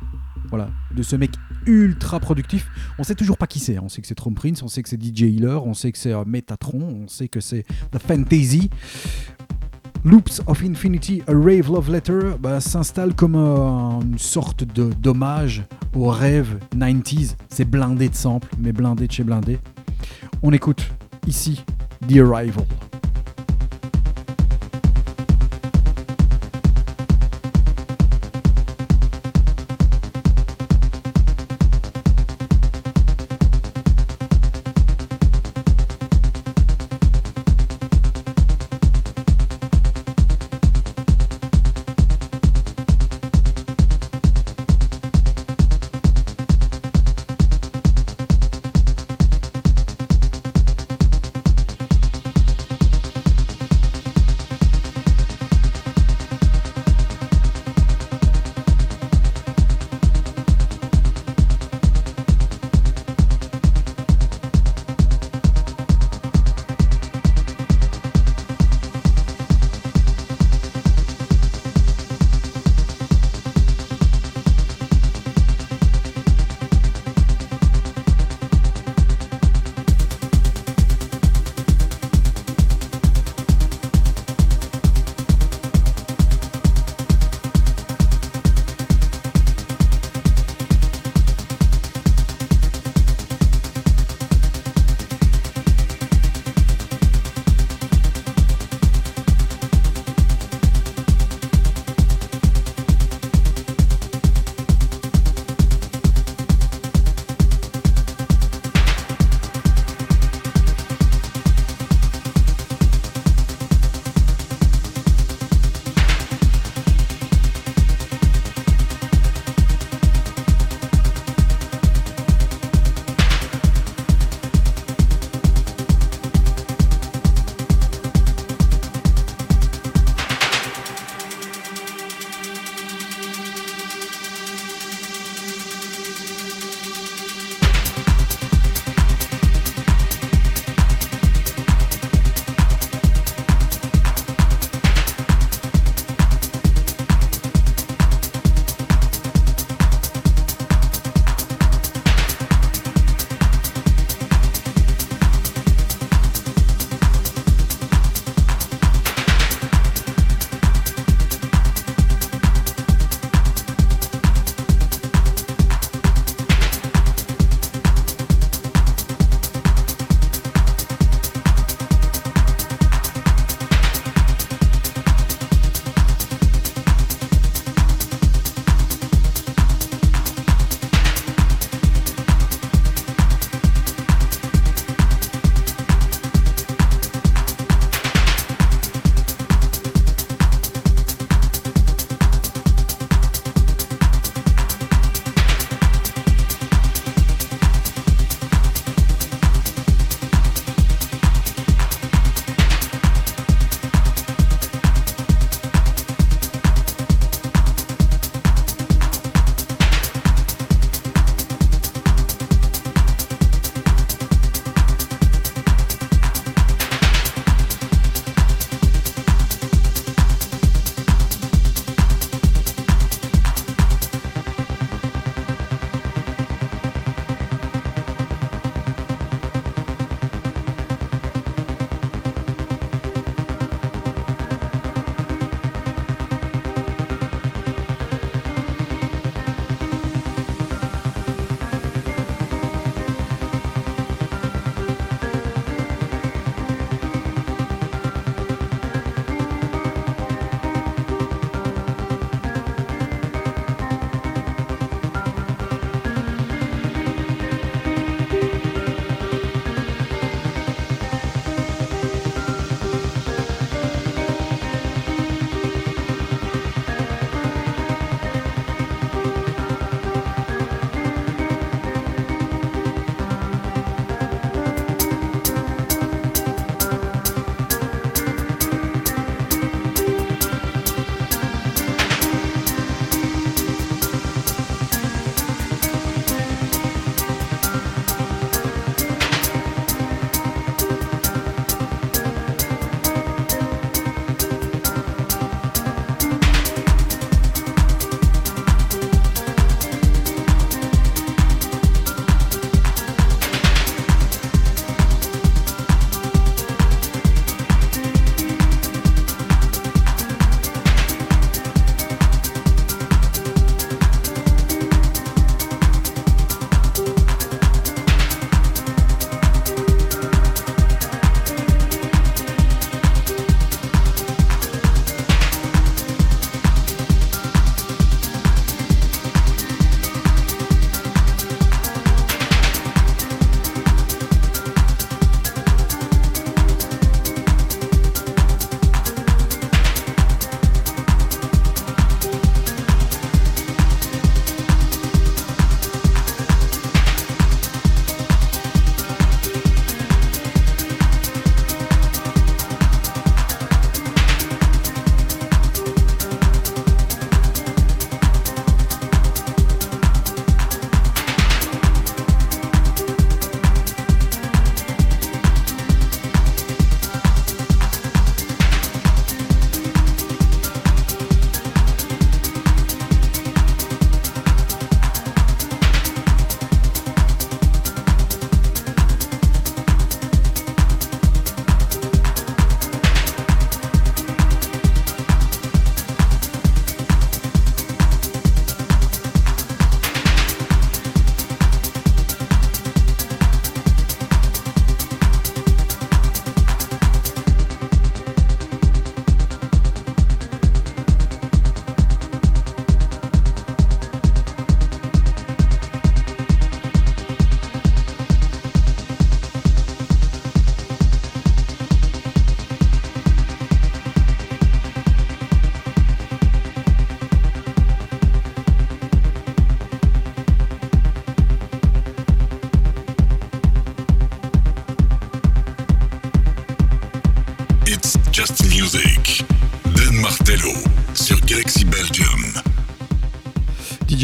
Voilà, 0.51 0.69
de 0.95 1.03
ce 1.03 1.17
mec 1.17 1.31
ultra 1.65 2.21
productif. 2.21 2.69
On 2.99 3.05
sait 3.05 3.15
toujours 3.15 3.39
pas 3.39 3.47
qui 3.47 3.59
c'est. 3.59 3.79
On 3.79 3.89
sait 3.89 4.03
que 4.03 4.07
c'est 4.07 4.15
Trump 4.15 4.37
Prince, 4.37 4.63
on 4.63 4.69
sait 4.69 4.83
que 4.83 4.91
c'est 4.91 5.03
DJ 5.03 5.23
Healer, 5.23 5.65
on 5.65 5.73
sait 5.73 5.91
que 5.91 5.97
c'est 5.97 6.13
Metatron, 6.27 6.83
on 6.83 7.09
sait 7.09 7.29
que 7.29 7.41
c'est 7.41 7.65
The 7.91 7.99
Fantasy. 7.99 8.69
Loops 10.05 10.41
of 10.47 10.63
Infinity, 10.63 11.23
A 11.27 11.33
Rave 11.33 11.71
Love 11.71 11.91
Letter 11.91 12.21
bah, 12.39 12.61
s'installe 12.61 13.15
comme 13.15 13.35
euh, 13.35 14.01
une 14.01 14.19
sorte 14.19 14.65
de 14.65 14.91
d'hommage 14.93 15.65
au 15.95 16.09
rêve 16.09 16.59
90s. 16.77 17.35
C'est 17.49 17.65
blindé 17.65 18.09
de 18.09 18.15
samples, 18.15 18.49
mais 18.59 18.73
blindé 18.73 19.07
de 19.07 19.13
chez 19.13 19.25
blindé. 19.25 19.59
On 20.43 20.53
écoute 20.53 20.89
ici 21.27 21.65
The 22.09 22.19
Arrival. 22.19 22.65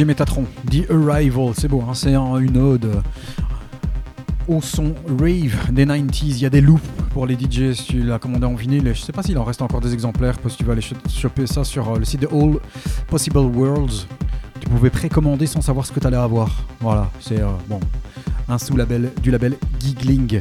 Metatron, 0.04 0.44
The 0.70 0.90
Arrival, 0.90 1.52
c'est 1.56 1.68
beau, 1.68 1.82
hein, 1.88 1.94
c'est 1.94 2.14
un- 2.14 2.36
une 2.38 2.56
ode 2.56 2.90
au 4.46 4.60
son 4.60 4.94
rave 5.08 5.72
des 5.72 5.86
90s. 5.86 6.36
Il 6.38 6.42
y 6.42 6.46
a 6.46 6.50
des 6.50 6.60
loops 6.60 6.82
pour 7.12 7.26
les 7.26 7.34
DJ 7.34 7.72
si 7.74 7.84
tu 7.86 8.02
l'as 8.02 8.18
commandé 8.18 8.44
en 8.46 8.54
vinyle. 8.54 8.90
Je 8.94 9.00
sais 9.00 9.12
pas 9.12 9.22
s'il 9.22 9.38
en 9.38 9.44
reste 9.44 9.62
encore 9.62 9.80
des 9.80 9.94
exemplaires 9.94 10.38
parce 10.38 10.54
que 10.54 10.58
tu 10.58 10.64
vas 10.64 10.72
aller 10.72 10.82
ch- 10.82 11.00
choper 11.08 11.46
ça 11.46 11.64
sur 11.64 11.90
euh, 11.92 11.98
le 11.98 12.04
site 12.04 12.20
de 12.20 12.28
All 12.30 12.58
Possible 13.08 13.38
Worlds. 13.38 14.06
Tu 14.60 14.68
pouvais 14.68 14.90
précommander 14.90 15.46
sans 15.46 15.60
savoir 15.62 15.86
ce 15.86 15.92
que 15.92 16.00
tu 16.00 16.06
allais 16.06 16.16
avoir. 16.16 16.50
Voilà, 16.80 17.10
c'est 17.20 17.40
euh, 17.40 17.46
bon. 17.68 17.80
Un 18.46 18.58
sous-label 18.58 19.10
du 19.22 19.30
label 19.30 19.54
Giggling. 19.80 20.40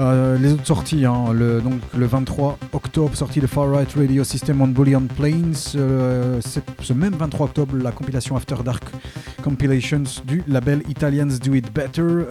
Euh, 0.00 0.36
les 0.38 0.52
autres 0.52 0.66
sorties, 0.66 1.06
hein, 1.06 1.32
le, 1.32 1.62
donc, 1.62 1.80
le 1.96 2.04
23 2.04 2.58
octobre, 2.74 3.16
sortie 3.16 3.40
de 3.40 3.46
Far 3.46 3.70
Right 3.70 3.90
Radio 3.96 4.22
System 4.22 4.60
on 4.60 4.68
Bullion 4.68 5.00
Plains. 5.16 5.54
Ce 5.54 6.92
même 6.92 7.14
23 7.14 7.46
octobre, 7.46 7.74
la 7.78 7.90
compilation 7.90 8.36
After 8.36 8.56
Dark 8.62 8.84
Compilations 9.48 10.20
du 10.26 10.42
label 10.46 10.82
Italians 10.90 11.38
Do 11.42 11.54
It 11.54 11.72
Better. 11.72 12.26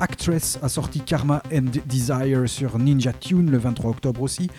L'actress 0.00 0.58
a 0.60 0.68
sorti 0.68 0.98
Karma 0.98 1.40
and 1.54 1.70
Desire 1.86 2.48
sur 2.48 2.80
Ninja 2.80 3.12
Tune 3.12 3.48
le 3.48 3.58
23 3.58 3.90
octobre 3.90 4.22
aussi. 4.22 4.50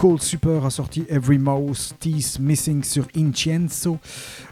Cold 0.00 0.22
Super 0.22 0.64
a 0.64 0.70
sorti 0.70 1.04
Every 1.10 1.36
Mouse 1.36 1.94
Teeth 2.00 2.38
Missing 2.40 2.82
sur 2.84 3.06
Incenso. 3.14 3.98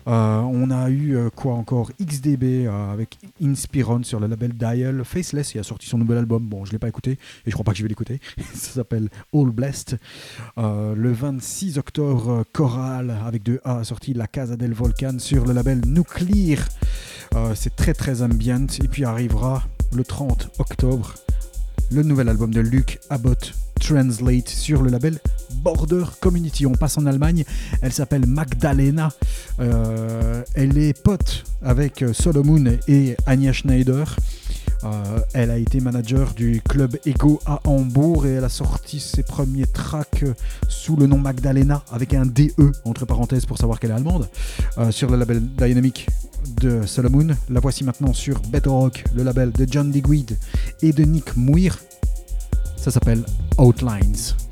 Euh, 0.07 0.41
on 0.41 0.70
a 0.70 0.91
eu 0.91 1.16
euh, 1.16 1.31
quoi 1.35 1.55
encore 1.55 1.91
XDB 1.99 2.66
euh, 2.66 2.93
avec 2.93 3.16
Inspiron 3.43 4.03
sur 4.03 4.20
le 4.20 4.27
label 4.27 4.53
Dial. 4.53 5.03
Faceless 5.07 5.55
il 5.55 5.61
a 5.61 5.62
sorti 5.62 5.87
son 5.87 5.97
nouvel 5.97 6.19
album. 6.19 6.47
Bon, 6.47 6.66
je 6.66 6.73
l'ai 6.73 6.79
pas 6.79 6.89
écouté 6.89 7.12
et 7.12 7.19
je 7.47 7.53
crois 7.53 7.65
pas 7.65 7.73
que 7.73 7.79
je 7.79 7.83
vais 7.83 7.89
l'écouter. 7.89 8.20
Ça 8.53 8.73
s'appelle 8.73 9.09
All 9.33 9.49
Blessed. 9.49 9.99
Le 10.59 11.12
26 11.12 11.79
octobre, 11.79 12.45
Choral 12.53 13.16
avec 13.25 13.43
2A 13.43 13.79
a 13.79 13.85
sorti 13.85 14.12
La 14.12 14.27
Casa 14.27 14.55
del 14.55 14.75
Volcan 14.75 15.19
sur 15.19 15.47
le 15.47 15.55
label 15.55 15.81
Nuclear. 15.87 16.59
C'est 17.55 17.75
très 17.75 17.95
très 17.95 18.20
ambient. 18.20 18.66
Et 18.83 18.89
puis 18.89 19.07
arrivera 19.07 19.62
le 19.95 20.05
30 20.05 20.51
octobre 20.59 21.15
le 21.91 22.03
nouvel 22.03 22.29
album 22.29 22.53
de 22.53 22.61
Luke 22.61 22.99
Abbott 23.09 23.55
Translate 23.79 24.49
sur 24.49 24.83
le 24.83 24.91
label 24.91 25.19
Border 25.63 26.05
Community. 26.21 26.67
On 26.67 26.73
passe 26.73 26.99
en 26.99 27.07
Allemagne. 27.07 27.45
Elle 27.83 27.93
s'appelle 27.93 28.27
Magdalena. 28.27 29.11
Euh, 29.61 30.43
elle 30.55 30.79
est 30.79 31.01
pote 31.01 31.45
avec 31.63 32.03
euh, 32.03 32.13
Solomon 32.13 32.79
et 32.87 33.17
Anya 33.27 33.53
Schneider. 33.53 34.17
Euh, 34.85 35.19
elle 35.35 35.51
a 35.51 35.59
été 35.59 35.81
manager 35.81 36.35
du 36.35 36.63
club 36.69 36.97
Ego 37.05 37.41
à 37.47 37.61
Hambourg 37.65 38.27
et 38.27 38.35
elle 38.35 38.45
a 38.45 38.49
sorti 38.49 39.01
ses 39.01 39.25
premiers 39.25 39.67
tracks 39.67 40.25
sous 40.69 40.95
le 40.95 41.07
nom 41.07 41.19
Magdalena 41.19 41.83
avec 41.91 42.15
un 42.15 42.27
DE 42.27 42.53
entre 42.85 43.05
parenthèses 43.05 43.45
pour 43.45 43.59
savoir 43.59 43.81
qu'elle 43.81 43.91
est 43.91 43.95
allemande 43.95 44.29
sur 44.91 45.11
le 45.11 45.17
label 45.17 45.41
Dynamic 45.41 46.07
de 46.61 46.87
Solomon. 46.87 47.29
La 47.49 47.61
voici 47.61 47.83
maintenant 47.83 48.13
sur 48.13 48.41
Better 48.41 48.71
Rock, 48.71 49.05
le 49.15 49.25
label 49.25 49.51
de 49.51 49.67
John 49.69 49.91
Digweed 49.91 50.37
et 50.83 50.93
de 50.93 51.03
Nick 51.03 51.37
Muir. 51.37 51.79
Ça 52.81 52.91
s'appelle 52.91 53.25
Outlines. 53.59 54.48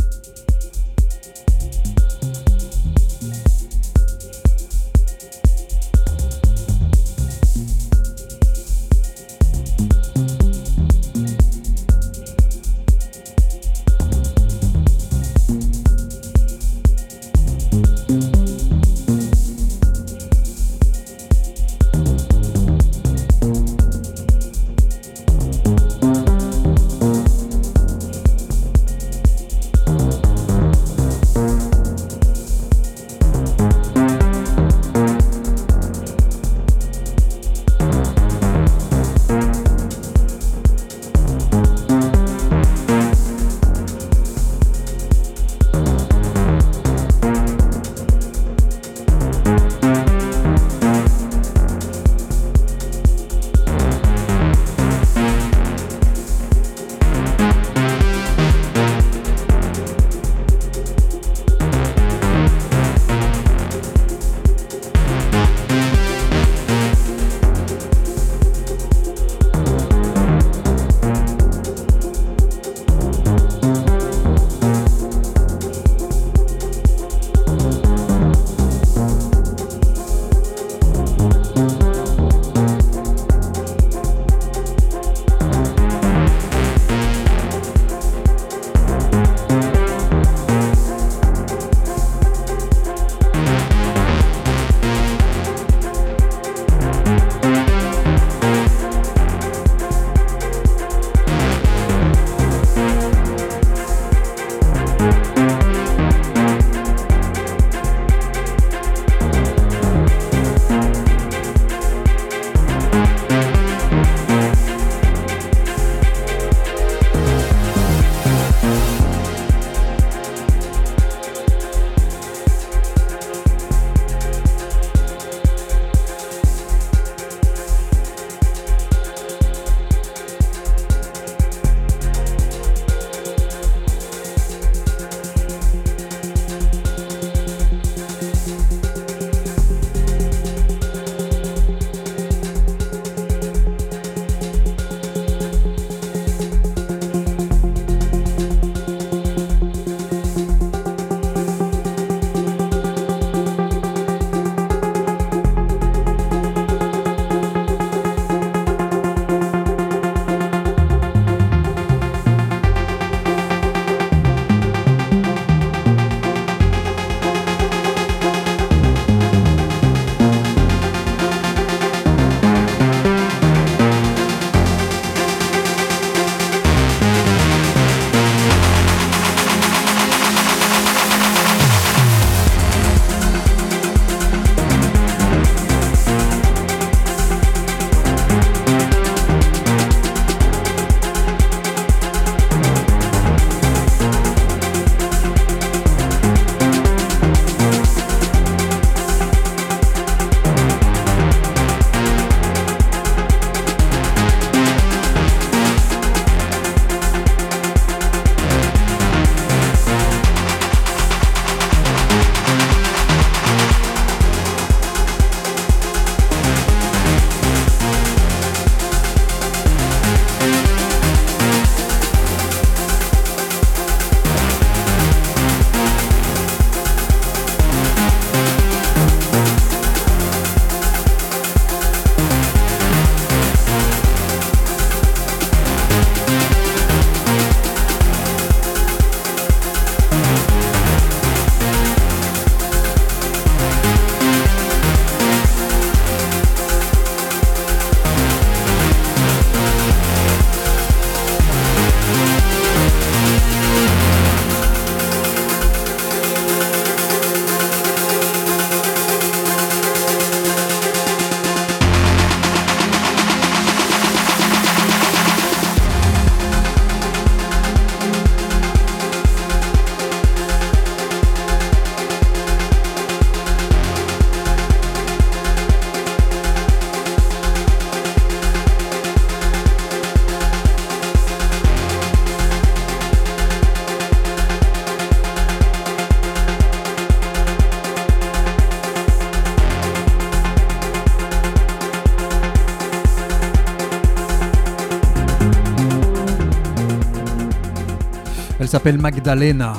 S'appelle 298.77 298.99
Magdalena. 298.99 299.73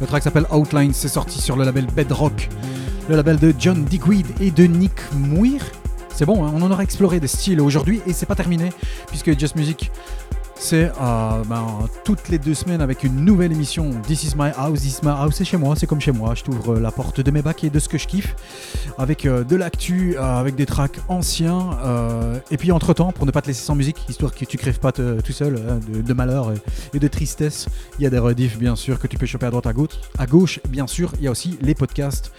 Le 0.00 0.06
track 0.06 0.22
s'appelle 0.22 0.46
Outline, 0.50 0.94
c'est 0.94 1.06
sorti 1.06 1.38
sur 1.38 1.54
le 1.54 1.64
label 1.64 1.84
Bedrock, 1.84 2.48
le 3.10 3.16
label 3.16 3.38
de 3.38 3.54
John 3.58 3.84
Digweed 3.84 4.26
et 4.40 4.50
de 4.50 4.64
Nick 4.64 4.94
Muir. 5.12 5.60
C'est 6.14 6.24
bon, 6.24 6.46
hein, 6.46 6.52
on 6.54 6.62
en 6.62 6.70
aura 6.70 6.82
exploré 6.82 7.20
des 7.20 7.26
styles 7.26 7.60
aujourd'hui 7.60 8.00
et 8.06 8.14
c'est 8.14 8.24
pas 8.24 8.34
terminé 8.34 8.70
puisque 9.08 9.38
Just 9.38 9.54
Music 9.54 9.90
c'est 10.58 10.90
euh, 11.00 11.44
ben, 11.44 11.88
toutes 12.04 12.28
les 12.28 12.38
deux 12.38 12.54
semaines 12.54 12.80
avec 12.80 13.04
une 13.04 13.24
nouvelle 13.24 13.52
émission. 13.52 13.90
This 14.06 14.24
is 14.24 14.34
my 14.36 14.50
house, 14.56 14.80
this 14.80 14.98
is 14.98 15.00
my 15.02 15.12
house, 15.12 15.34
c'est 15.36 15.44
chez 15.44 15.56
moi, 15.56 15.76
c'est 15.76 15.86
comme 15.86 16.00
chez 16.00 16.12
moi. 16.12 16.34
Je 16.34 16.42
t'ouvre 16.42 16.78
la 16.78 16.90
porte 16.90 17.20
de 17.20 17.30
mes 17.30 17.42
bacs 17.42 17.64
et 17.64 17.70
de 17.70 17.78
ce 17.78 17.88
que 17.88 17.96
je 17.96 18.06
kiffe, 18.06 18.34
avec 18.98 19.24
euh, 19.24 19.44
de 19.44 19.56
l'actu, 19.56 20.16
euh, 20.16 20.20
avec 20.20 20.56
des 20.56 20.66
tracks 20.66 20.98
anciens. 21.08 21.70
et 22.50 22.56
puis 22.56 22.72
entre 22.72 22.92
temps, 22.92 23.12
pour 23.12 23.26
ne 23.26 23.30
pas 23.30 23.42
te 23.42 23.46
laisser 23.46 23.64
sans 23.64 23.74
musique, 23.74 23.98
histoire 24.08 24.34
que 24.34 24.44
tu 24.44 24.58
crèves 24.58 24.80
pas 24.80 24.92
tout 24.92 25.32
seul 25.32 25.56
hein, 25.56 25.80
de, 25.88 26.12
malheur 26.12 26.52
et, 26.92 26.98
de 26.98 27.08
tristesse, 27.08 27.68
il 27.98 28.02
y 28.02 28.06
a 28.06 28.10
des 28.10 28.18
rediffs 28.18 28.58
bien 28.58 28.76
sûr 28.76 28.98
que 28.98 29.06
tu 29.06 29.16
peux 29.16 29.26
choper 29.26 29.46
à 29.46 29.50
droite 29.50 29.66
à 29.66 29.72
gauche. 29.72 29.94
À 30.18 30.26
gauche, 30.26 30.60
bien 30.68 30.86
sûr, 30.86 31.12
il 31.18 31.24
y 31.24 31.28
a 31.28 31.30
aussi 31.30 31.58
les 31.62 31.74
podcasts. 31.74 32.32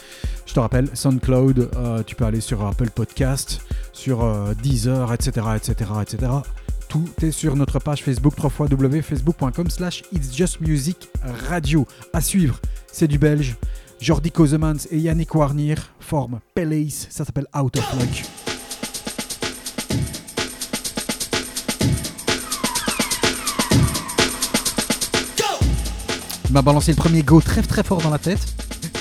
Je 0.46 0.54
te 0.54 0.60
rappelle, 0.60 0.90
SoundCloud, 0.94 1.70
tu 2.06 2.16
peux 2.16 2.26
aller 2.26 2.42
sur 2.42 2.66
Apple 2.66 2.90
Podcast, 2.90 3.62
sur 3.94 4.26
Deezer, 4.62 5.14
etc., 5.14 5.48
etc., 5.56 5.92
etc. 6.02 6.32
Tout 6.90 7.08
est 7.22 7.32
sur 7.32 7.56
notre 7.56 7.78
page 7.78 8.04
Facebook, 8.04 8.34
www.facebook.com 8.40 9.70
slash 9.70 10.02
It's 10.12 10.36
Just 10.36 10.60
Music 10.60 10.98
Radio. 11.48 11.86
À 12.14 12.20
suivre, 12.20 12.60
c'est 12.92 13.08
du 13.08 13.20
belge. 13.20 13.58
Jordi 14.02 14.32
Kozemans 14.32 14.88
et 14.90 14.98
Yannick 14.98 15.36
Warnier 15.36 15.76
forment 16.00 16.40
Pelace, 16.56 17.06
ça 17.12 17.26
s'appelle 17.26 17.46
Out 17.56 17.78
of 17.78 17.94
Luck. 17.94 18.24
Il 26.48 26.54
m'a 26.54 26.64
balancé 26.64 26.92
le 26.92 26.98
premier 26.98 27.22
go 27.22 27.40
très 27.40 27.62
très 27.62 27.84
fort 27.84 28.02
dans 28.02 28.10
la 28.10 28.18
tête 28.18 28.56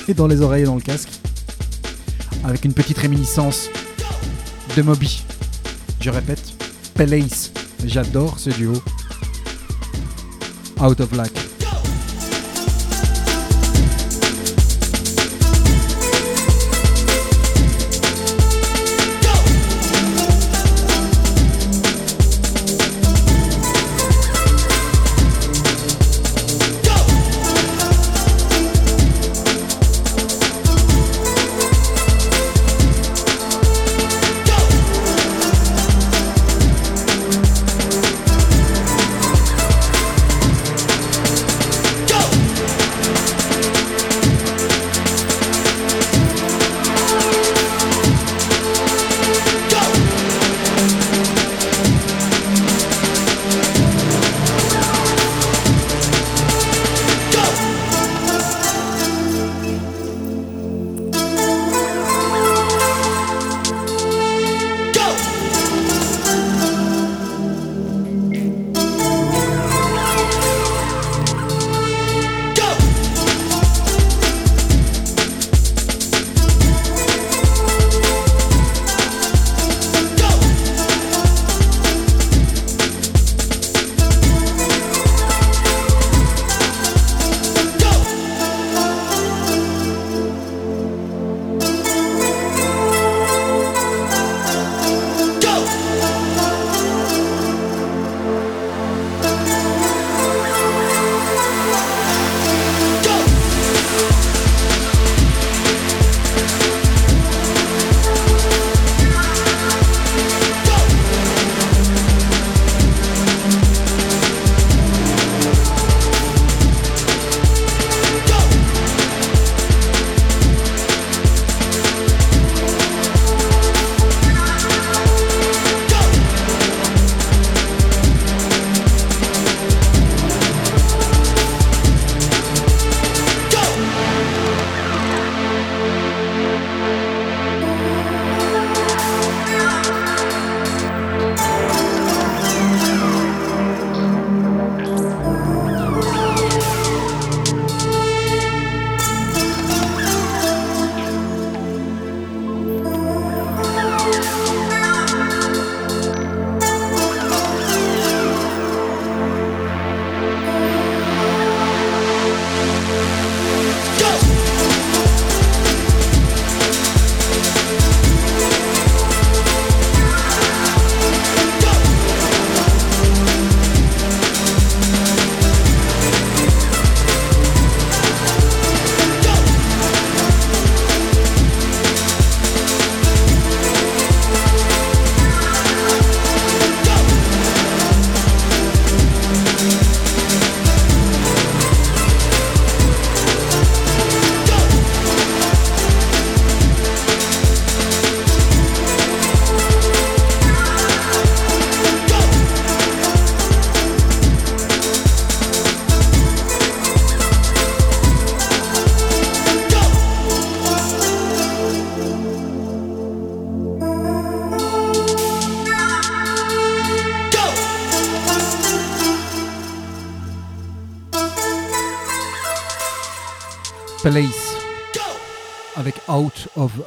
et 0.09 0.13
dans 0.13 0.27
les 0.27 0.43
oreilles 0.43 0.65
et 0.65 0.67
dans 0.67 0.75
le 0.75 0.83
casque. 0.83 1.09
Avec 2.45 2.67
une 2.67 2.75
petite 2.75 2.99
réminiscence 2.99 3.71
de 4.77 4.83
Moby. 4.83 5.25
Je 6.03 6.11
répète, 6.11 6.53
Pelace. 6.95 7.51
J'adore 7.85 8.39
ce 8.39 8.51
duo. 8.51 8.75
Out 10.81 11.01
of 11.01 11.13
Luck. 11.13 11.48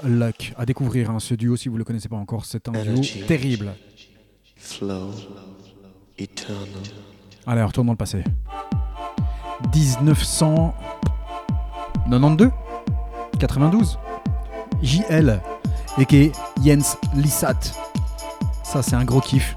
Luck 0.04 0.54
à 0.58 0.66
découvrir 0.66 1.12
hein, 1.12 1.20
ce 1.20 1.36
duo 1.36 1.56
si 1.56 1.70
vous 1.70 1.78
le 1.78 1.84
connaissez 1.84 2.10
pas 2.10 2.16
encore 2.16 2.46
c'est 2.46 2.68
un 2.68 2.72
duo 2.72 3.00
terrible 3.28 3.76
flow, 4.56 5.12
eternal. 6.18 6.68
allez 7.46 7.62
retourne 7.64 7.86
dans 7.88 7.94
le 7.94 7.98
passé 7.98 8.24
1992 9.76 12.50
92 13.40 14.00
JL 14.82 15.40
et 15.98 16.06
qui 16.06 16.18
est 16.18 16.32
Jens 16.64 16.98
Lissat. 17.16 17.60
Ça 18.64 18.82
c'est 18.82 18.96
un 18.96 19.04
gros 19.04 19.22
kiff. 19.22 19.54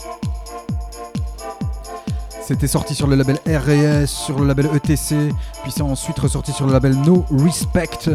C'était 2.46 2.66
sorti 2.66 2.94
sur 2.94 3.06
le 3.06 3.16
label 3.16 3.38
RS, 3.46 4.06
sur 4.06 4.38
le 4.38 4.46
label 4.46 4.68
ETC, 4.74 5.32
puis 5.62 5.72
c'est 5.72 5.80
ensuite 5.80 6.18
ressorti 6.18 6.52
sur 6.52 6.66
le 6.66 6.72
label 6.72 6.94
No 6.94 7.24
Respect 7.30 8.10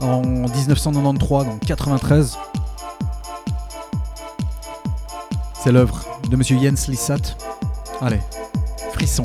en 0.00 0.22
1993, 0.22 1.44
donc 1.44 1.60
93. 1.66 2.38
C'est 5.62 5.72
l'œuvre 5.72 6.02
de 6.30 6.36
monsieur 6.36 6.58
Jens 6.58 6.88
Lissat. 6.88 7.36
Allez, 8.00 8.20
frisson. 8.92 9.24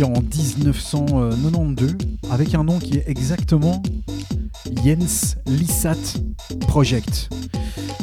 En 0.00 0.12
1992 0.12 1.96
avec 2.30 2.54
un 2.54 2.64
nom 2.64 2.78
qui 2.78 2.96
est 2.96 3.04
exactement 3.06 3.82
Jens 4.84 5.36
Lissat 5.46 6.18
Project. 6.60 7.28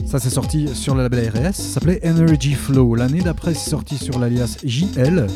Ça 0.06 0.20
c'est 0.20 0.30
sorti 0.30 0.68
sur 0.74 0.94
le 0.94 1.04
label 1.04 1.30
RS, 1.30 1.54
ça 1.54 1.74
s'appelait 1.74 2.00
Energy 2.08 2.54
Flow. 2.54 2.94
L'année 2.96 3.22
d'après 3.22 3.56
c'est 3.56 3.72
sorti 3.72 3.98
sur 3.98 4.20
l'alias 4.20 4.58
JL 4.64 5.28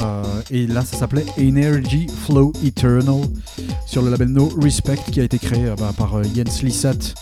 euh, 0.00 0.22
et 0.50 0.66
là 0.66 0.82
ça 0.82 0.96
s'appelait 0.96 1.26
Energy 1.38 2.06
Flow 2.24 2.52
Eternal 2.64 3.22
sur 3.86 4.00
le 4.00 4.10
label 4.10 4.28
No 4.28 4.50
Respect 4.60 4.98
qui 5.10 5.20
a 5.20 5.24
été 5.24 5.38
créé 5.38 5.66
euh, 5.66 5.76
bah, 5.78 5.92
par 5.96 6.16
euh, 6.16 6.22
Jens 6.34 6.62
Lissat 6.62 7.14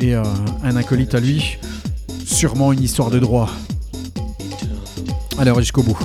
et 0.00 0.14
euh, 0.14 0.22
un 0.62 0.76
acolyte 0.76 1.14
à 1.14 1.20
lui. 1.20 1.58
Sûrement 2.24 2.72
une 2.72 2.82
histoire 2.82 3.10
de 3.10 3.18
droit. 3.18 3.50
Alors 5.38 5.60
jusqu'au 5.60 5.82
bout. 5.82 5.98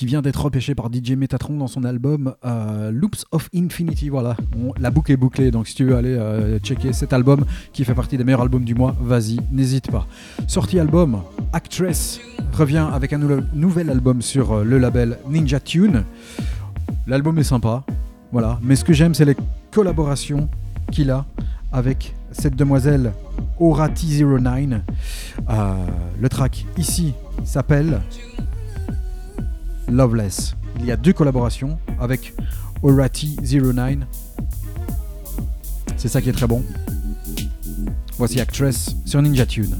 Qui 0.00 0.06
vient 0.06 0.22
d'être 0.22 0.42
repêché 0.42 0.74
par 0.74 0.86
DJ 0.90 1.10
Metatron 1.10 1.58
dans 1.58 1.66
son 1.66 1.84
album 1.84 2.32
euh, 2.46 2.90
Loops 2.90 3.26
of 3.32 3.50
Infinity. 3.54 4.08
Voilà, 4.08 4.34
la 4.78 4.90
boucle 4.90 5.12
est 5.12 5.18
bouclée. 5.18 5.50
Donc 5.50 5.68
si 5.68 5.74
tu 5.74 5.84
veux 5.84 5.94
aller 5.94 6.16
euh, 6.18 6.58
checker 6.60 6.94
cet 6.94 7.12
album 7.12 7.44
qui 7.74 7.84
fait 7.84 7.92
partie 7.92 8.16
des 8.16 8.24
meilleurs 8.24 8.40
albums 8.40 8.64
du 8.64 8.74
mois, 8.74 8.96
vas-y, 8.98 9.36
n'hésite 9.52 9.90
pas. 9.90 10.06
Sortie 10.46 10.78
album, 10.80 11.20
Actress 11.52 12.18
revient 12.54 12.86
avec 12.90 13.12
un 13.12 13.18
nou- 13.18 13.42
nouvel 13.52 13.90
album 13.90 14.22
sur 14.22 14.52
euh, 14.52 14.64
le 14.64 14.78
label 14.78 15.18
Ninja 15.28 15.60
Tune. 15.60 16.04
L'album 17.06 17.38
est 17.38 17.42
sympa, 17.42 17.84
voilà. 18.32 18.58
Mais 18.62 18.76
ce 18.76 18.84
que 18.86 18.94
j'aime, 18.94 19.12
c'est 19.12 19.26
les 19.26 19.36
collaborations 19.70 20.48
qu'il 20.90 21.10
a 21.10 21.26
avec 21.72 22.14
cette 22.32 22.56
demoiselle 22.56 23.12
Aura 23.58 23.88
T09. 23.90 24.80
Euh, 25.50 25.74
le 26.18 26.28
track 26.30 26.64
ici 26.78 27.12
s'appelle 27.44 28.00
Loveless. 29.90 30.54
Il 30.78 30.86
y 30.86 30.92
a 30.92 30.96
deux 30.96 31.12
collaborations 31.12 31.78
avec 31.98 32.34
Orati09. 32.82 33.98
C'est 35.96 36.08
ça 36.08 36.22
qui 36.22 36.30
est 36.30 36.32
très 36.32 36.46
bon. 36.46 36.62
Voici 38.16 38.40
Actress 38.40 38.94
sur 39.04 39.20
Ninja 39.20 39.46
Tune. 39.46 39.76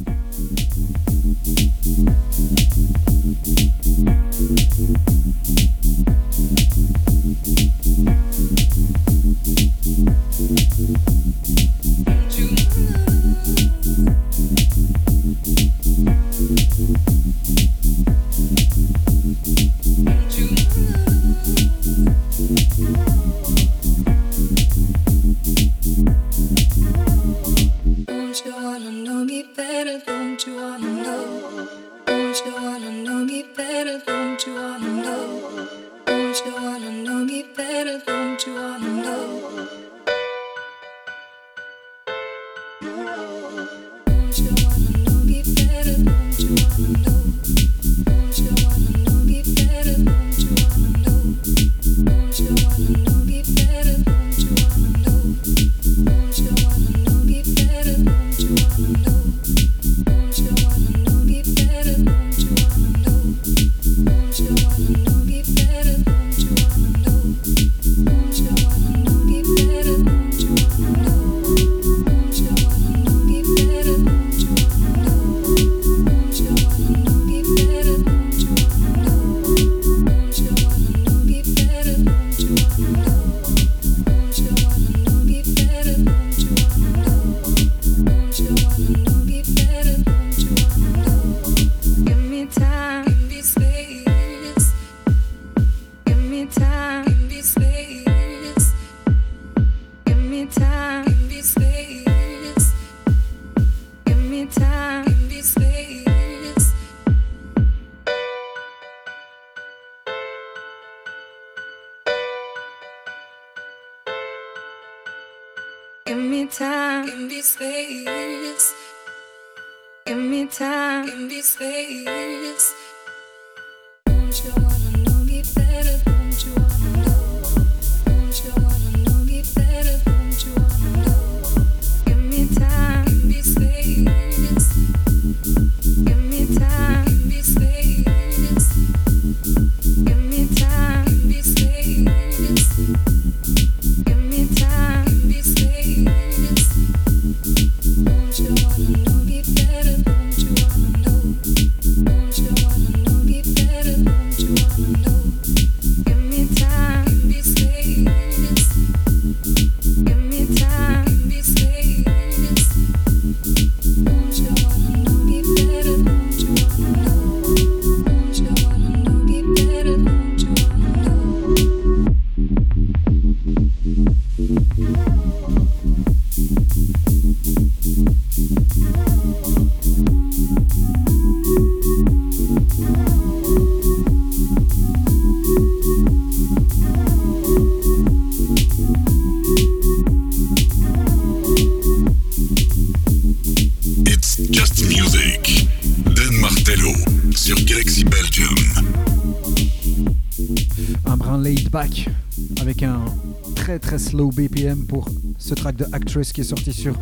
Slow 204.11 204.31
BPM 204.31 204.87
pour 204.87 205.09
ce 205.39 205.55
track 205.55 205.77
de 205.77 205.87
Actress 205.93 206.32
qui 206.32 206.41
est 206.41 206.45
sorti 206.45 206.73
sur 206.73 206.95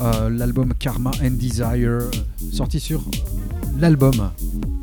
euh, 0.00 0.28
l'album 0.30 0.74
Karma 0.76 1.12
and 1.22 1.32
Desire, 1.32 2.00
sorti 2.52 2.80
sur 2.80 3.04
l'album 3.78 4.30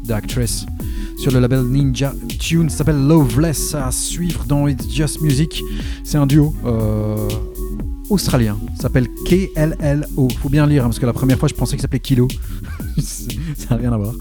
de 0.06 0.14
Actress 0.14 0.66
sur 1.18 1.32
le 1.32 1.40
label 1.40 1.64
Ninja 1.64 2.14
Tune, 2.40 2.70
s'appelle 2.70 3.06
Loveless 3.06 3.76
à 3.76 3.92
suivre 3.92 4.46
dans 4.46 4.68
It's 4.68 4.90
Just 4.90 5.22
Music. 5.22 5.62
C'est 6.06 6.18
un 6.18 6.26
duo. 6.26 6.56
euh, 6.66 7.28
australien, 8.10 8.58
s'appelle 8.80 9.08
KLLO. 9.26 10.30
Faut 10.42 10.50
bien 10.50 10.66
lire 10.66 10.84
hein, 10.84 10.88
parce 10.88 11.00
que 11.00 11.06
la 11.06 11.14
première 11.14 11.38
fois 11.38 11.50
je 11.50 11.54
pensais 11.54 11.76
qu'il 11.76 11.82
s'appelait 11.82 12.00
Kilo. 12.00 12.30
Ça 12.98 13.72
n'a 13.72 13.76
rien 13.76 13.92
à 13.92 13.98
voir. 13.98 14.14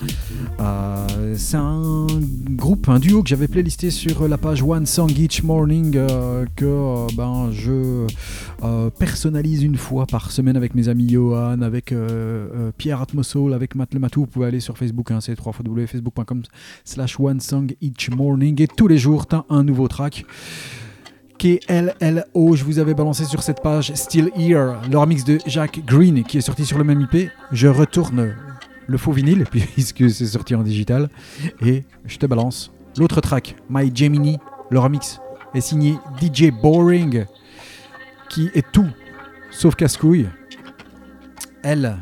Euh, 0.63 1.35
c'est 1.37 1.57
un 1.57 2.07
groupe, 2.51 2.89
un 2.89 3.01
duo 3.01 3.23
que 3.23 3.29
j'avais 3.29 3.49
playlisté 3.49 3.91
sur 3.91 4.29
la 4.29 4.39
page 4.39 4.63
One 4.63 4.87
Song 4.87 5.11
Each 5.11 5.43
Morning 5.43 5.97
euh, 5.97 6.47
que 6.55 6.65
euh, 6.65 7.07
ben, 7.17 7.51
je 7.51 8.07
personnalise 8.99 9.65
une 9.65 9.77
fois 9.77 10.07
par 10.07 10.31
semaine 10.31 10.57
avec 10.57 10.75
mes 10.77 10.89
amis 10.89 11.09
Johan, 11.09 11.63
avec 11.63 11.93
Pierre 12.79 13.03
Atmosol, 13.03 13.55
avec 13.55 13.75
Matt 13.75 13.93
Le 13.93 13.99
Matou. 14.01 14.21
Vous 14.21 14.27
pouvez 14.27 14.47
aller 14.47 14.61
sur 14.61 14.79
Facebook, 14.79 15.11
hein, 15.11 15.21
c'est 15.21 15.37
www.facebook.com 15.37 16.43
slash 16.85 17.19
One 17.19 17.41
Song 17.41 17.75
Each 17.81 18.11
Morning 18.11 18.61
et 18.63 18.69
tous 18.69 18.87
les 18.87 18.99
jours 18.99 19.27
un 19.51 19.65
nouveau 19.65 19.89
track. 19.89 20.25
KLLO, 21.39 22.55
je 22.55 22.63
vous 22.63 22.79
avais 22.79 22.95
balancé 22.95 23.25
sur 23.25 23.43
cette 23.43 23.63
page 23.63 23.93
Still 23.95 24.31
Here, 24.37 24.75
le 24.89 24.97
remix 24.97 25.25
de 25.25 25.39
Jack 25.47 25.85
Green 25.85 26.23
qui 26.23 26.39
est 26.39 26.43
sorti 26.43 26.65
sur 26.65 26.79
le 26.79 26.85
même 26.85 27.01
IP. 27.01 27.31
Je 27.51 27.67
retourne 27.67 28.33
le 28.87 28.99
faux 28.99 29.13
vinyle 29.13 29.45
puisque 29.51 30.11
c'est 30.11 30.27
sorti 30.27 30.55
en 30.55 30.63
digital 30.63 31.09
et 31.61 31.85
je 32.05 32.19
te 32.19 32.27
balance 32.27 32.73
l'autre 32.99 33.21
track, 33.21 33.57
My 33.71 33.95
Gemini, 33.95 34.39
le 34.71 34.79
remix 34.79 35.21
est 35.55 35.61
signé 35.61 35.99
DJ 36.21 36.51
Boring 36.51 37.25
qui 38.29 38.51
est 38.55 38.71
tout 38.73 38.89
sauf 39.51 39.75
casse-couille. 39.75 40.29
Elle, 41.63 41.97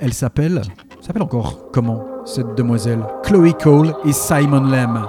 elle 0.00 0.12
s'appelle, 0.12 0.62
s'appelle 1.00 1.22
encore 1.22 1.70
comment 1.72 2.04
cette 2.24 2.54
demoiselle? 2.56 3.04
Chloe 3.22 3.52
Cole 3.52 3.94
et 4.04 4.12
Simon 4.12 4.64
Lem. 4.64 5.06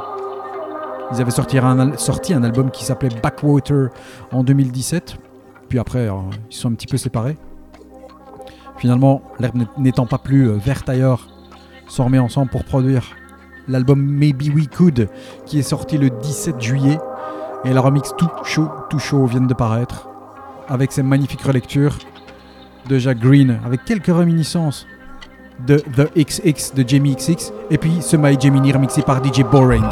Ils 1.12 1.22
avaient 1.22 1.32
sorti 1.32 1.58
un, 1.58 1.98
sorti 1.98 2.34
un 2.34 2.44
album 2.44 2.70
qui 2.70 2.84
s'appelait 2.84 3.10
Backwater 3.22 3.90
en 4.32 4.44
2017. 4.44 5.18
Puis 5.70 5.80
après, 5.80 6.08
euh, 6.08 6.14
ils 6.50 6.56
sont 6.56 6.70
un 6.70 6.76
petit 6.76 6.88
peu 6.88 6.98
séparés. 6.98 7.38
Finalement, 8.78 9.22
l'herbe 9.40 9.56
n'é- 9.56 9.68
n'étant 9.78 10.06
pas 10.06 10.18
plus 10.18 10.48
euh, 10.50 10.54
verte 10.54 10.88
ailleurs, 10.90 11.28
sont 11.88 12.06
remis 12.06 12.20
ensemble 12.20 12.50
pour 12.50 12.64
produire 12.64 13.04
l'album 13.68 14.00
Maybe 14.02 14.54
We 14.54 14.68
Could, 14.68 15.10
qui 15.46 15.60
est 15.60 15.64
sorti 15.64 15.98
le 15.98 16.10
17 16.10 16.62
juillet. 16.62 17.00
Et 17.66 17.74
la 17.74 17.82
remix 17.82 18.14
Tout 18.18 18.30
Chaud, 18.44 18.70
Tout 18.90 19.00
Chaud 19.00 19.26
viennent 19.26 19.48
de 19.48 19.54
paraître, 19.54 20.08
avec 20.70 20.92
ces 20.92 21.02
magnifiques 21.04 21.42
relectures 21.42 21.98
de 22.88 22.98
Jack 23.00 23.20
Green, 23.20 23.60
avec 23.66 23.84
quelques 23.84 24.16
réminiscences 24.16 24.86
de 25.66 25.78
The 25.78 26.12
XX 26.16 26.76
de 26.76 26.88
Jamie 26.88 27.16
XX, 27.16 27.52
et 27.72 27.78
puis 27.78 27.98
ce 28.02 28.16
My 28.16 28.40
Gemini 28.40 28.72
remixé 28.72 29.02
par 29.02 29.24
DJ 29.24 29.42
Boring. 29.42 29.84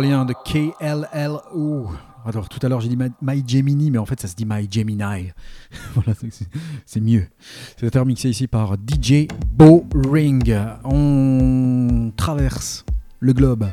Les 0.00 0.14
Australiens 0.14 0.24
de 0.24 0.32
KLLO. 0.32 1.90
Alors 2.24 2.48
tout 2.48 2.58
à 2.64 2.68
l'heure 2.70 2.80
j'ai 2.80 2.88
dit 2.88 2.96
My- 2.96 3.44
Gemini, 3.46 3.90
mais 3.90 3.98
en 3.98 4.06
fait 4.06 4.18
ça 4.18 4.28
se 4.28 4.34
dit 4.34 4.46
My 4.46 4.66
Gemini. 4.70 5.02
voilà, 5.94 6.14
c'est- 6.86 7.00
mieux. 7.00 7.26
C'est 7.76 8.04
mixé 8.06 8.30
ici 8.30 8.46
par 8.46 8.76
DJ 8.76 9.26
Ring. 9.58 10.56
On 10.84 12.12
traverse 12.16 12.86
le 13.18 13.34
globe 13.34 13.66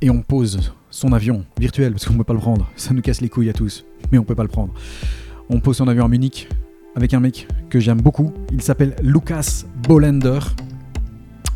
et 0.00 0.10
on 0.10 0.22
pose 0.22 0.72
son 0.90 1.12
avion 1.12 1.44
virtuel 1.58 1.92
parce 1.92 2.04
qu'on 2.06 2.14
ne 2.14 2.18
peut 2.18 2.24
pas 2.24 2.34
le 2.34 2.40
prendre. 2.40 2.68
Ça 2.74 2.92
nous 2.94 3.02
casse 3.02 3.20
les 3.20 3.28
couilles 3.28 3.50
à 3.50 3.54
tous, 3.54 3.84
mais 4.10 4.18
on 4.18 4.24
peut 4.24 4.34
pas 4.34 4.42
le 4.42 4.48
prendre. 4.48 4.74
On 5.50 5.60
pose 5.60 5.76
son 5.76 5.86
avion 5.86 6.04
à 6.04 6.08
Munich 6.08 6.48
avec 6.96 7.14
un 7.14 7.20
mec 7.20 7.46
que 7.70 7.78
j'aime 7.78 8.00
beaucoup. 8.00 8.32
Il 8.50 8.60
s'appelle 8.62 8.96
Lucas 9.02 9.62
Bolender. 9.86 10.40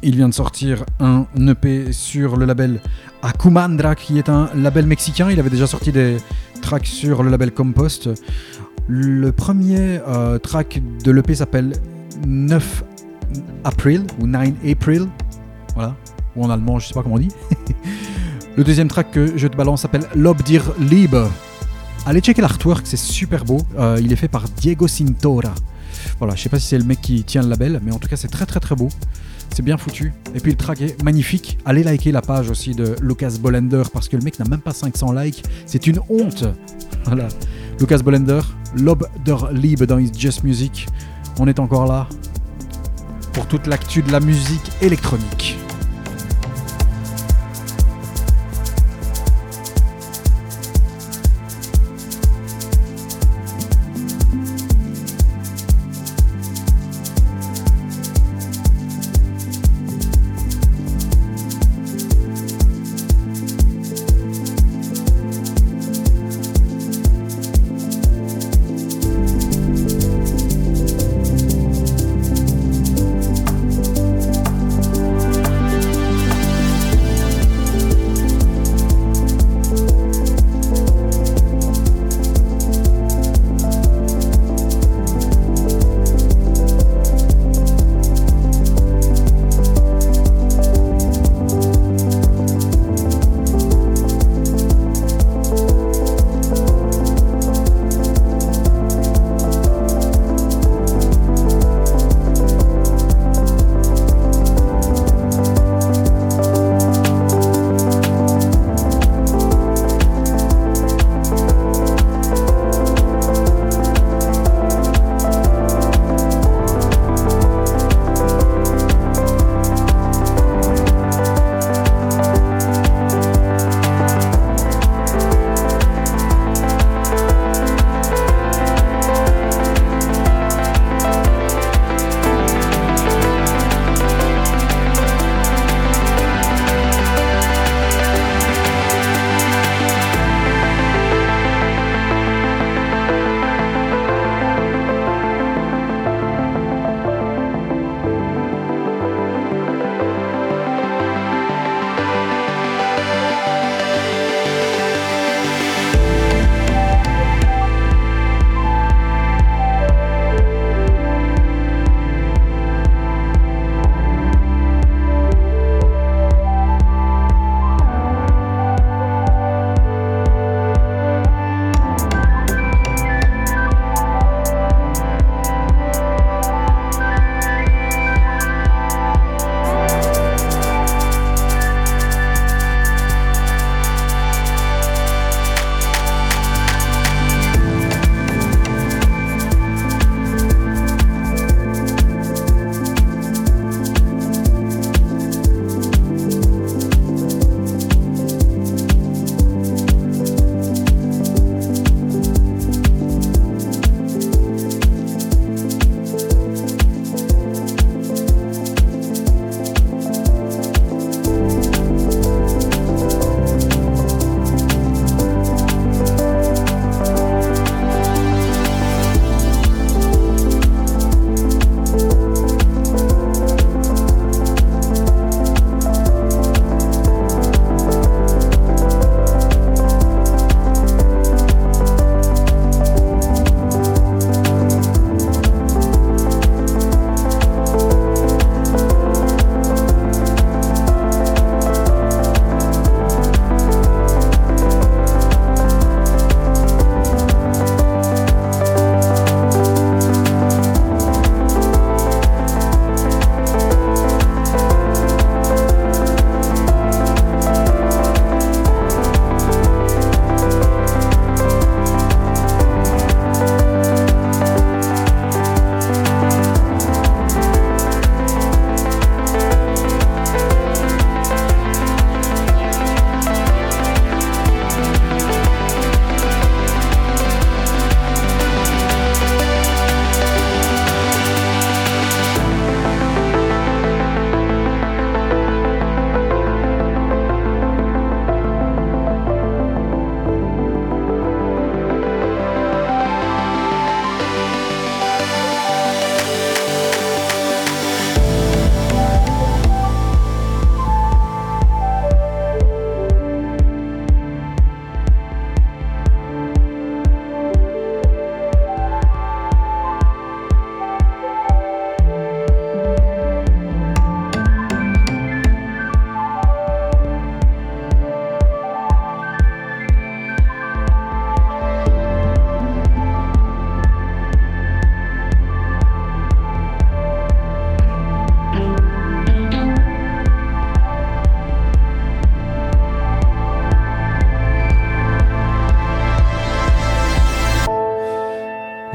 Il 0.00 0.14
vient 0.14 0.28
de 0.28 0.34
sortir 0.34 0.84
un 1.00 1.26
EP 1.48 1.92
sur 1.92 2.36
le 2.36 2.46
label 2.46 2.80
Akumandra, 3.22 3.94
qui 3.94 4.18
est 4.18 4.28
un 4.28 4.48
label 4.54 4.86
mexicain. 4.86 5.30
Il 5.30 5.40
avait 5.40 5.50
déjà 5.50 5.66
sorti 5.66 5.92
des 5.92 6.18
tracks 6.62 6.86
sur 6.86 7.22
le 7.22 7.30
label 7.30 7.52
Compost. 7.52 8.08
Le 8.86 9.32
premier 9.32 10.00
euh, 10.08 10.38
track 10.38 10.80
de 11.04 11.10
l'EP 11.10 11.34
s'appelle 11.34 11.72
9 12.26 12.84
April 13.64 14.04
ou 14.20 14.26
9 14.26 14.50
April. 14.66 15.08
Voilà. 15.74 15.94
Ou 16.36 16.44
en 16.44 16.50
allemand, 16.50 16.78
je 16.78 16.88
sais 16.88 16.94
pas 16.94 17.02
comment 17.02 17.16
on 17.16 17.20
dit. 17.20 17.28
le 18.56 18.64
deuxième 18.64 18.88
track 18.88 19.10
que 19.10 19.36
je 19.36 19.46
te 19.46 19.56
balance 19.56 19.82
s'appelle 19.82 20.06
Lob 20.14 20.42
dir 20.42 20.72
Liebe. 20.78 21.16
Allez 22.06 22.20
checker 22.20 22.40
l'artwork, 22.40 22.86
c'est 22.86 22.96
super 22.96 23.44
beau. 23.44 23.58
Euh, 23.78 24.00
il 24.00 24.12
est 24.12 24.16
fait 24.16 24.28
par 24.28 24.48
Diego 24.48 24.88
Cintora. 24.88 25.54
Voilà, 26.18 26.34
je 26.34 26.42
sais 26.42 26.48
pas 26.48 26.58
si 26.58 26.68
c'est 26.68 26.78
le 26.78 26.84
mec 26.84 27.00
qui 27.00 27.22
tient 27.24 27.42
le 27.42 27.48
label, 27.48 27.80
mais 27.84 27.92
en 27.92 27.98
tout 27.98 28.08
cas 28.08 28.16
c'est 28.16 28.28
très 28.28 28.46
très 28.46 28.60
très 28.60 28.74
beau. 28.74 28.88
C'est 29.54 29.62
bien 29.62 29.76
foutu. 29.76 30.12
Et 30.34 30.40
puis 30.40 30.52
le 30.52 30.56
track 30.56 30.80
est 30.80 31.02
magnifique. 31.02 31.58
Allez 31.64 31.82
liker 31.82 32.12
la 32.12 32.22
page 32.22 32.50
aussi 32.50 32.74
de 32.74 32.94
Lucas 33.02 33.32
Bolender 33.40 33.82
parce 33.92 34.08
que 34.08 34.16
le 34.16 34.22
mec 34.22 34.38
n'a 34.38 34.44
même 34.44 34.60
pas 34.60 34.72
500 34.72 35.12
likes. 35.12 35.44
C'est 35.66 35.86
une 35.86 36.00
honte. 36.08 36.44
Voilà. 37.04 37.28
Lucas 37.80 37.98
Bolender, 37.98 38.40
Lob 38.76 39.06
der 39.24 39.48
dans 39.86 39.98
It's 39.98 40.18
Just 40.18 40.44
Music. 40.44 40.86
On 41.38 41.46
est 41.46 41.58
encore 41.58 41.86
là 41.86 42.08
pour 43.32 43.46
toute 43.46 43.66
l'actu 43.66 44.02
de 44.02 44.10
la 44.10 44.20
musique 44.20 44.70
électronique. 44.82 45.56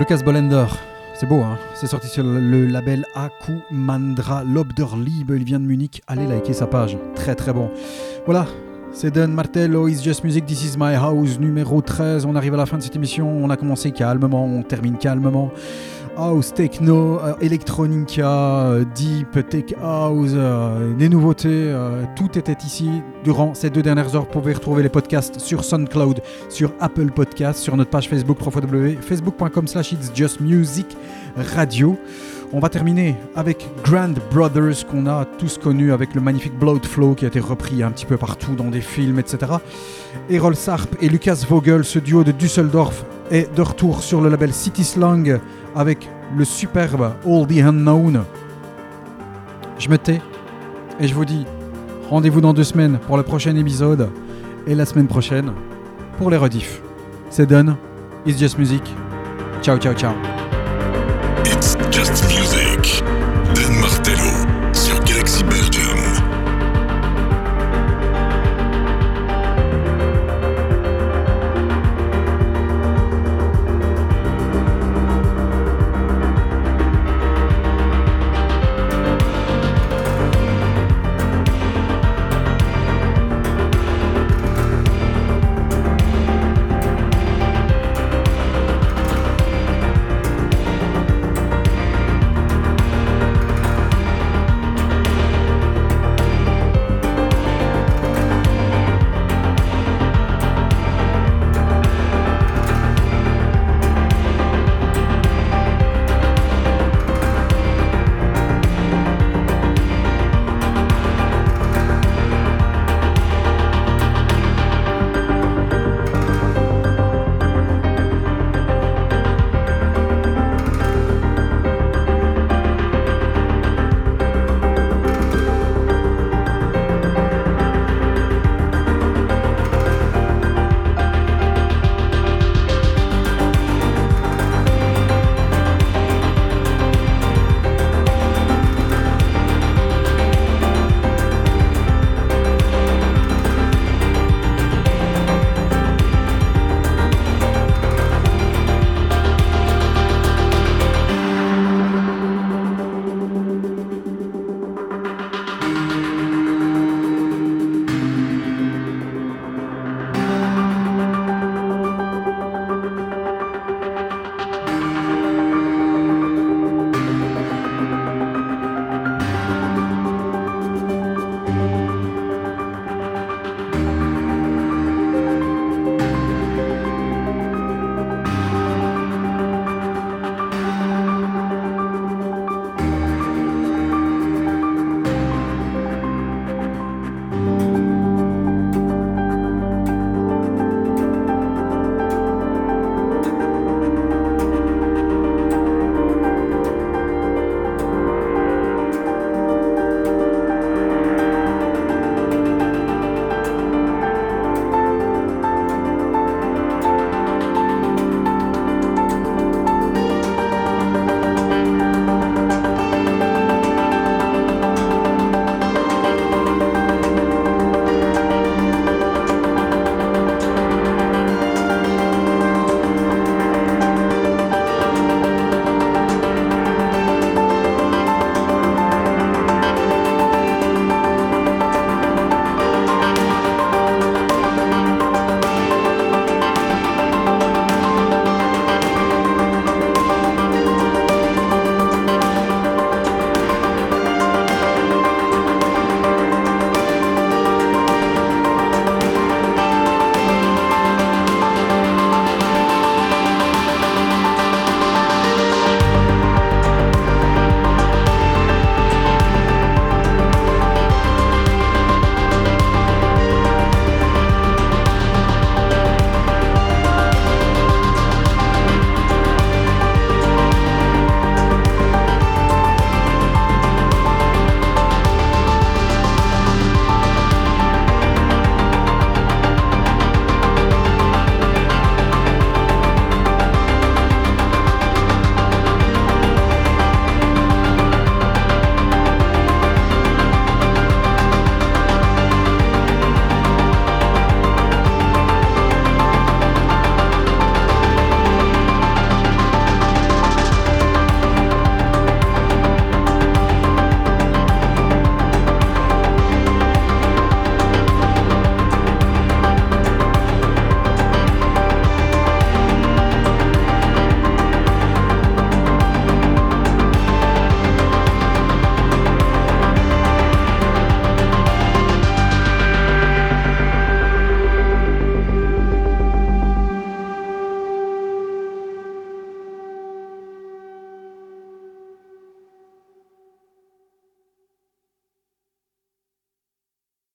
Lucas 0.04 0.22
Bolender, 0.22 0.66
c'est 1.14 1.26
beau, 1.26 1.40
hein 1.40 1.58
C'est 1.76 1.88
sorti 1.88 2.10
sur 2.10 2.26
le, 2.26 2.66
label 2.66 3.06
Aku 3.16 3.54
Mandra 3.72 4.44
Lobderliebe. 4.44 5.32
Il 5.38 5.46
vient 5.46 5.62
de 5.62 5.66
Munich. 5.66 6.02
Allez 6.08 6.28
liker 6.28 6.52
sa 6.52 6.68
page. 6.68 6.98
Très 7.16 7.36
très 7.36 7.54
bon. 7.54 7.72
Voilà. 8.26 8.46
C'est 8.92 9.12
Dan 9.12 9.32
Martello, 9.32 9.88
It's 9.88 10.04
Just 10.04 10.26
Music, 10.26 10.46
This 10.46 10.66
Is 10.66 10.78
My 10.78 10.96
House, 10.96 11.40
numéro 11.40 11.82
13. 11.82 12.26
On 12.26 12.36
arrive 12.36 12.54
à 12.54 12.58
la 12.58 12.66
fin 12.66 12.78
de 12.78 12.84
cette 12.84 12.98
émission. 12.98 13.30
On 13.30 13.50
a 13.50 13.56
commencé 13.56 13.92
calmement, 13.92 14.44
on 14.44 14.62
termine 14.64 14.98
calmement. 14.98 15.52
House, 16.18 16.54
techno, 16.54 17.22
euh, 17.22 17.36
electronica, 17.40 18.66
euh, 18.66 18.84
deep, 18.94 19.48
tech 19.48 19.74
house, 19.82 20.32
euh, 20.34 20.94
des 20.96 21.08
nouveautés, 21.08 21.74
tout 22.18 22.38
était 22.38 22.58
ici 22.66 22.90
durant 23.24 23.54
ces 23.54 23.70
deux 23.70 23.82
dernières 23.82 24.16
heures. 24.16 24.24
Vous 24.24 24.40
pouvez 24.40 24.54
retrouver 24.54 24.84
les 24.84 24.90
podcasts 24.90 25.40
sur 25.40 25.64
SoundCloud, 25.64 26.22
sur 26.50 26.72
Apple 26.80 27.12
Podcasts, 27.12 27.62
sur 27.62 27.76
notre 27.78 27.90
page 27.90 28.10
Facebook, 28.10 28.38
www.facebook.com 28.42 29.68
slash 29.68 29.92
It's 29.94 30.12
Just 30.14 30.40
Music 30.42 30.98
Radio. 31.36 31.98
On 32.56 32.60
va 32.60 32.70
terminer 32.70 33.16
avec 33.36 33.68
Grand 33.84 34.14
Brothers 34.32 34.86
qu'on 34.86 35.08
a 35.08 35.26
tous 35.26 35.58
connu 35.58 35.92
avec 35.92 36.14
le 36.14 36.22
magnifique 36.22 36.54
Blood 36.54 36.86
Flow 36.86 37.16
qui 37.16 37.26
a 37.26 37.30
été 37.30 37.40
repris 37.40 37.82
un 37.82 37.90
petit 37.90 38.06
peu 38.06 38.16
partout 38.16 38.54
dans 38.54 38.70
des 38.70 38.82
films, 38.82 39.18
etc. 39.18 39.54
Errol 40.30 40.56
Sarp 40.56 40.96
et 41.02 41.10
Lucas 41.10 41.46
Vogel, 41.50 41.84
ce 41.84 41.98
duo 41.98 42.24
de 42.24 42.32
Düsseldorf, 42.32 43.06
est 43.32 43.52
de 43.56 43.62
retour 43.64 44.04
sur 44.04 44.22
le 44.22 44.30
label 44.30 44.54
City 44.54 44.84
Slang 44.84 45.40
avec 45.76 46.08
le 46.38 46.46
superbe 46.46 47.14
All 47.26 47.48
the 47.48 47.60
Unknown. 47.60 48.24
Je 49.80 49.90
me 49.90 49.98
tais 49.98 50.22
et 51.00 51.08
je 51.08 51.16
vous 51.16 51.26
dis 51.26 51.48
rendez-vous 52.10 52.42
dans 52.42 52.54
deux 52.54 52.64
semaines 52.64 53.00
pour 53.08 53.18
le 53.18 53.24
prochain 53.24 53.56
épisode 53.56 54.10
et 54.68 54.76
la 54.76 54.86
semaine 54.86 55.08
prochaine 55.08 55.52
pour 56.18 56.30
les 56.30 56.38
rediffs. 56.38 56.82
C'est 57.30 57.48
done. 57.48 57.76
It's 58.26 58.40
just 58.40 58.58
music. 58.58 58.84
Ciao, 59.62 59.78
ciao, 59.78 59.94
ciao. 59.94 60.33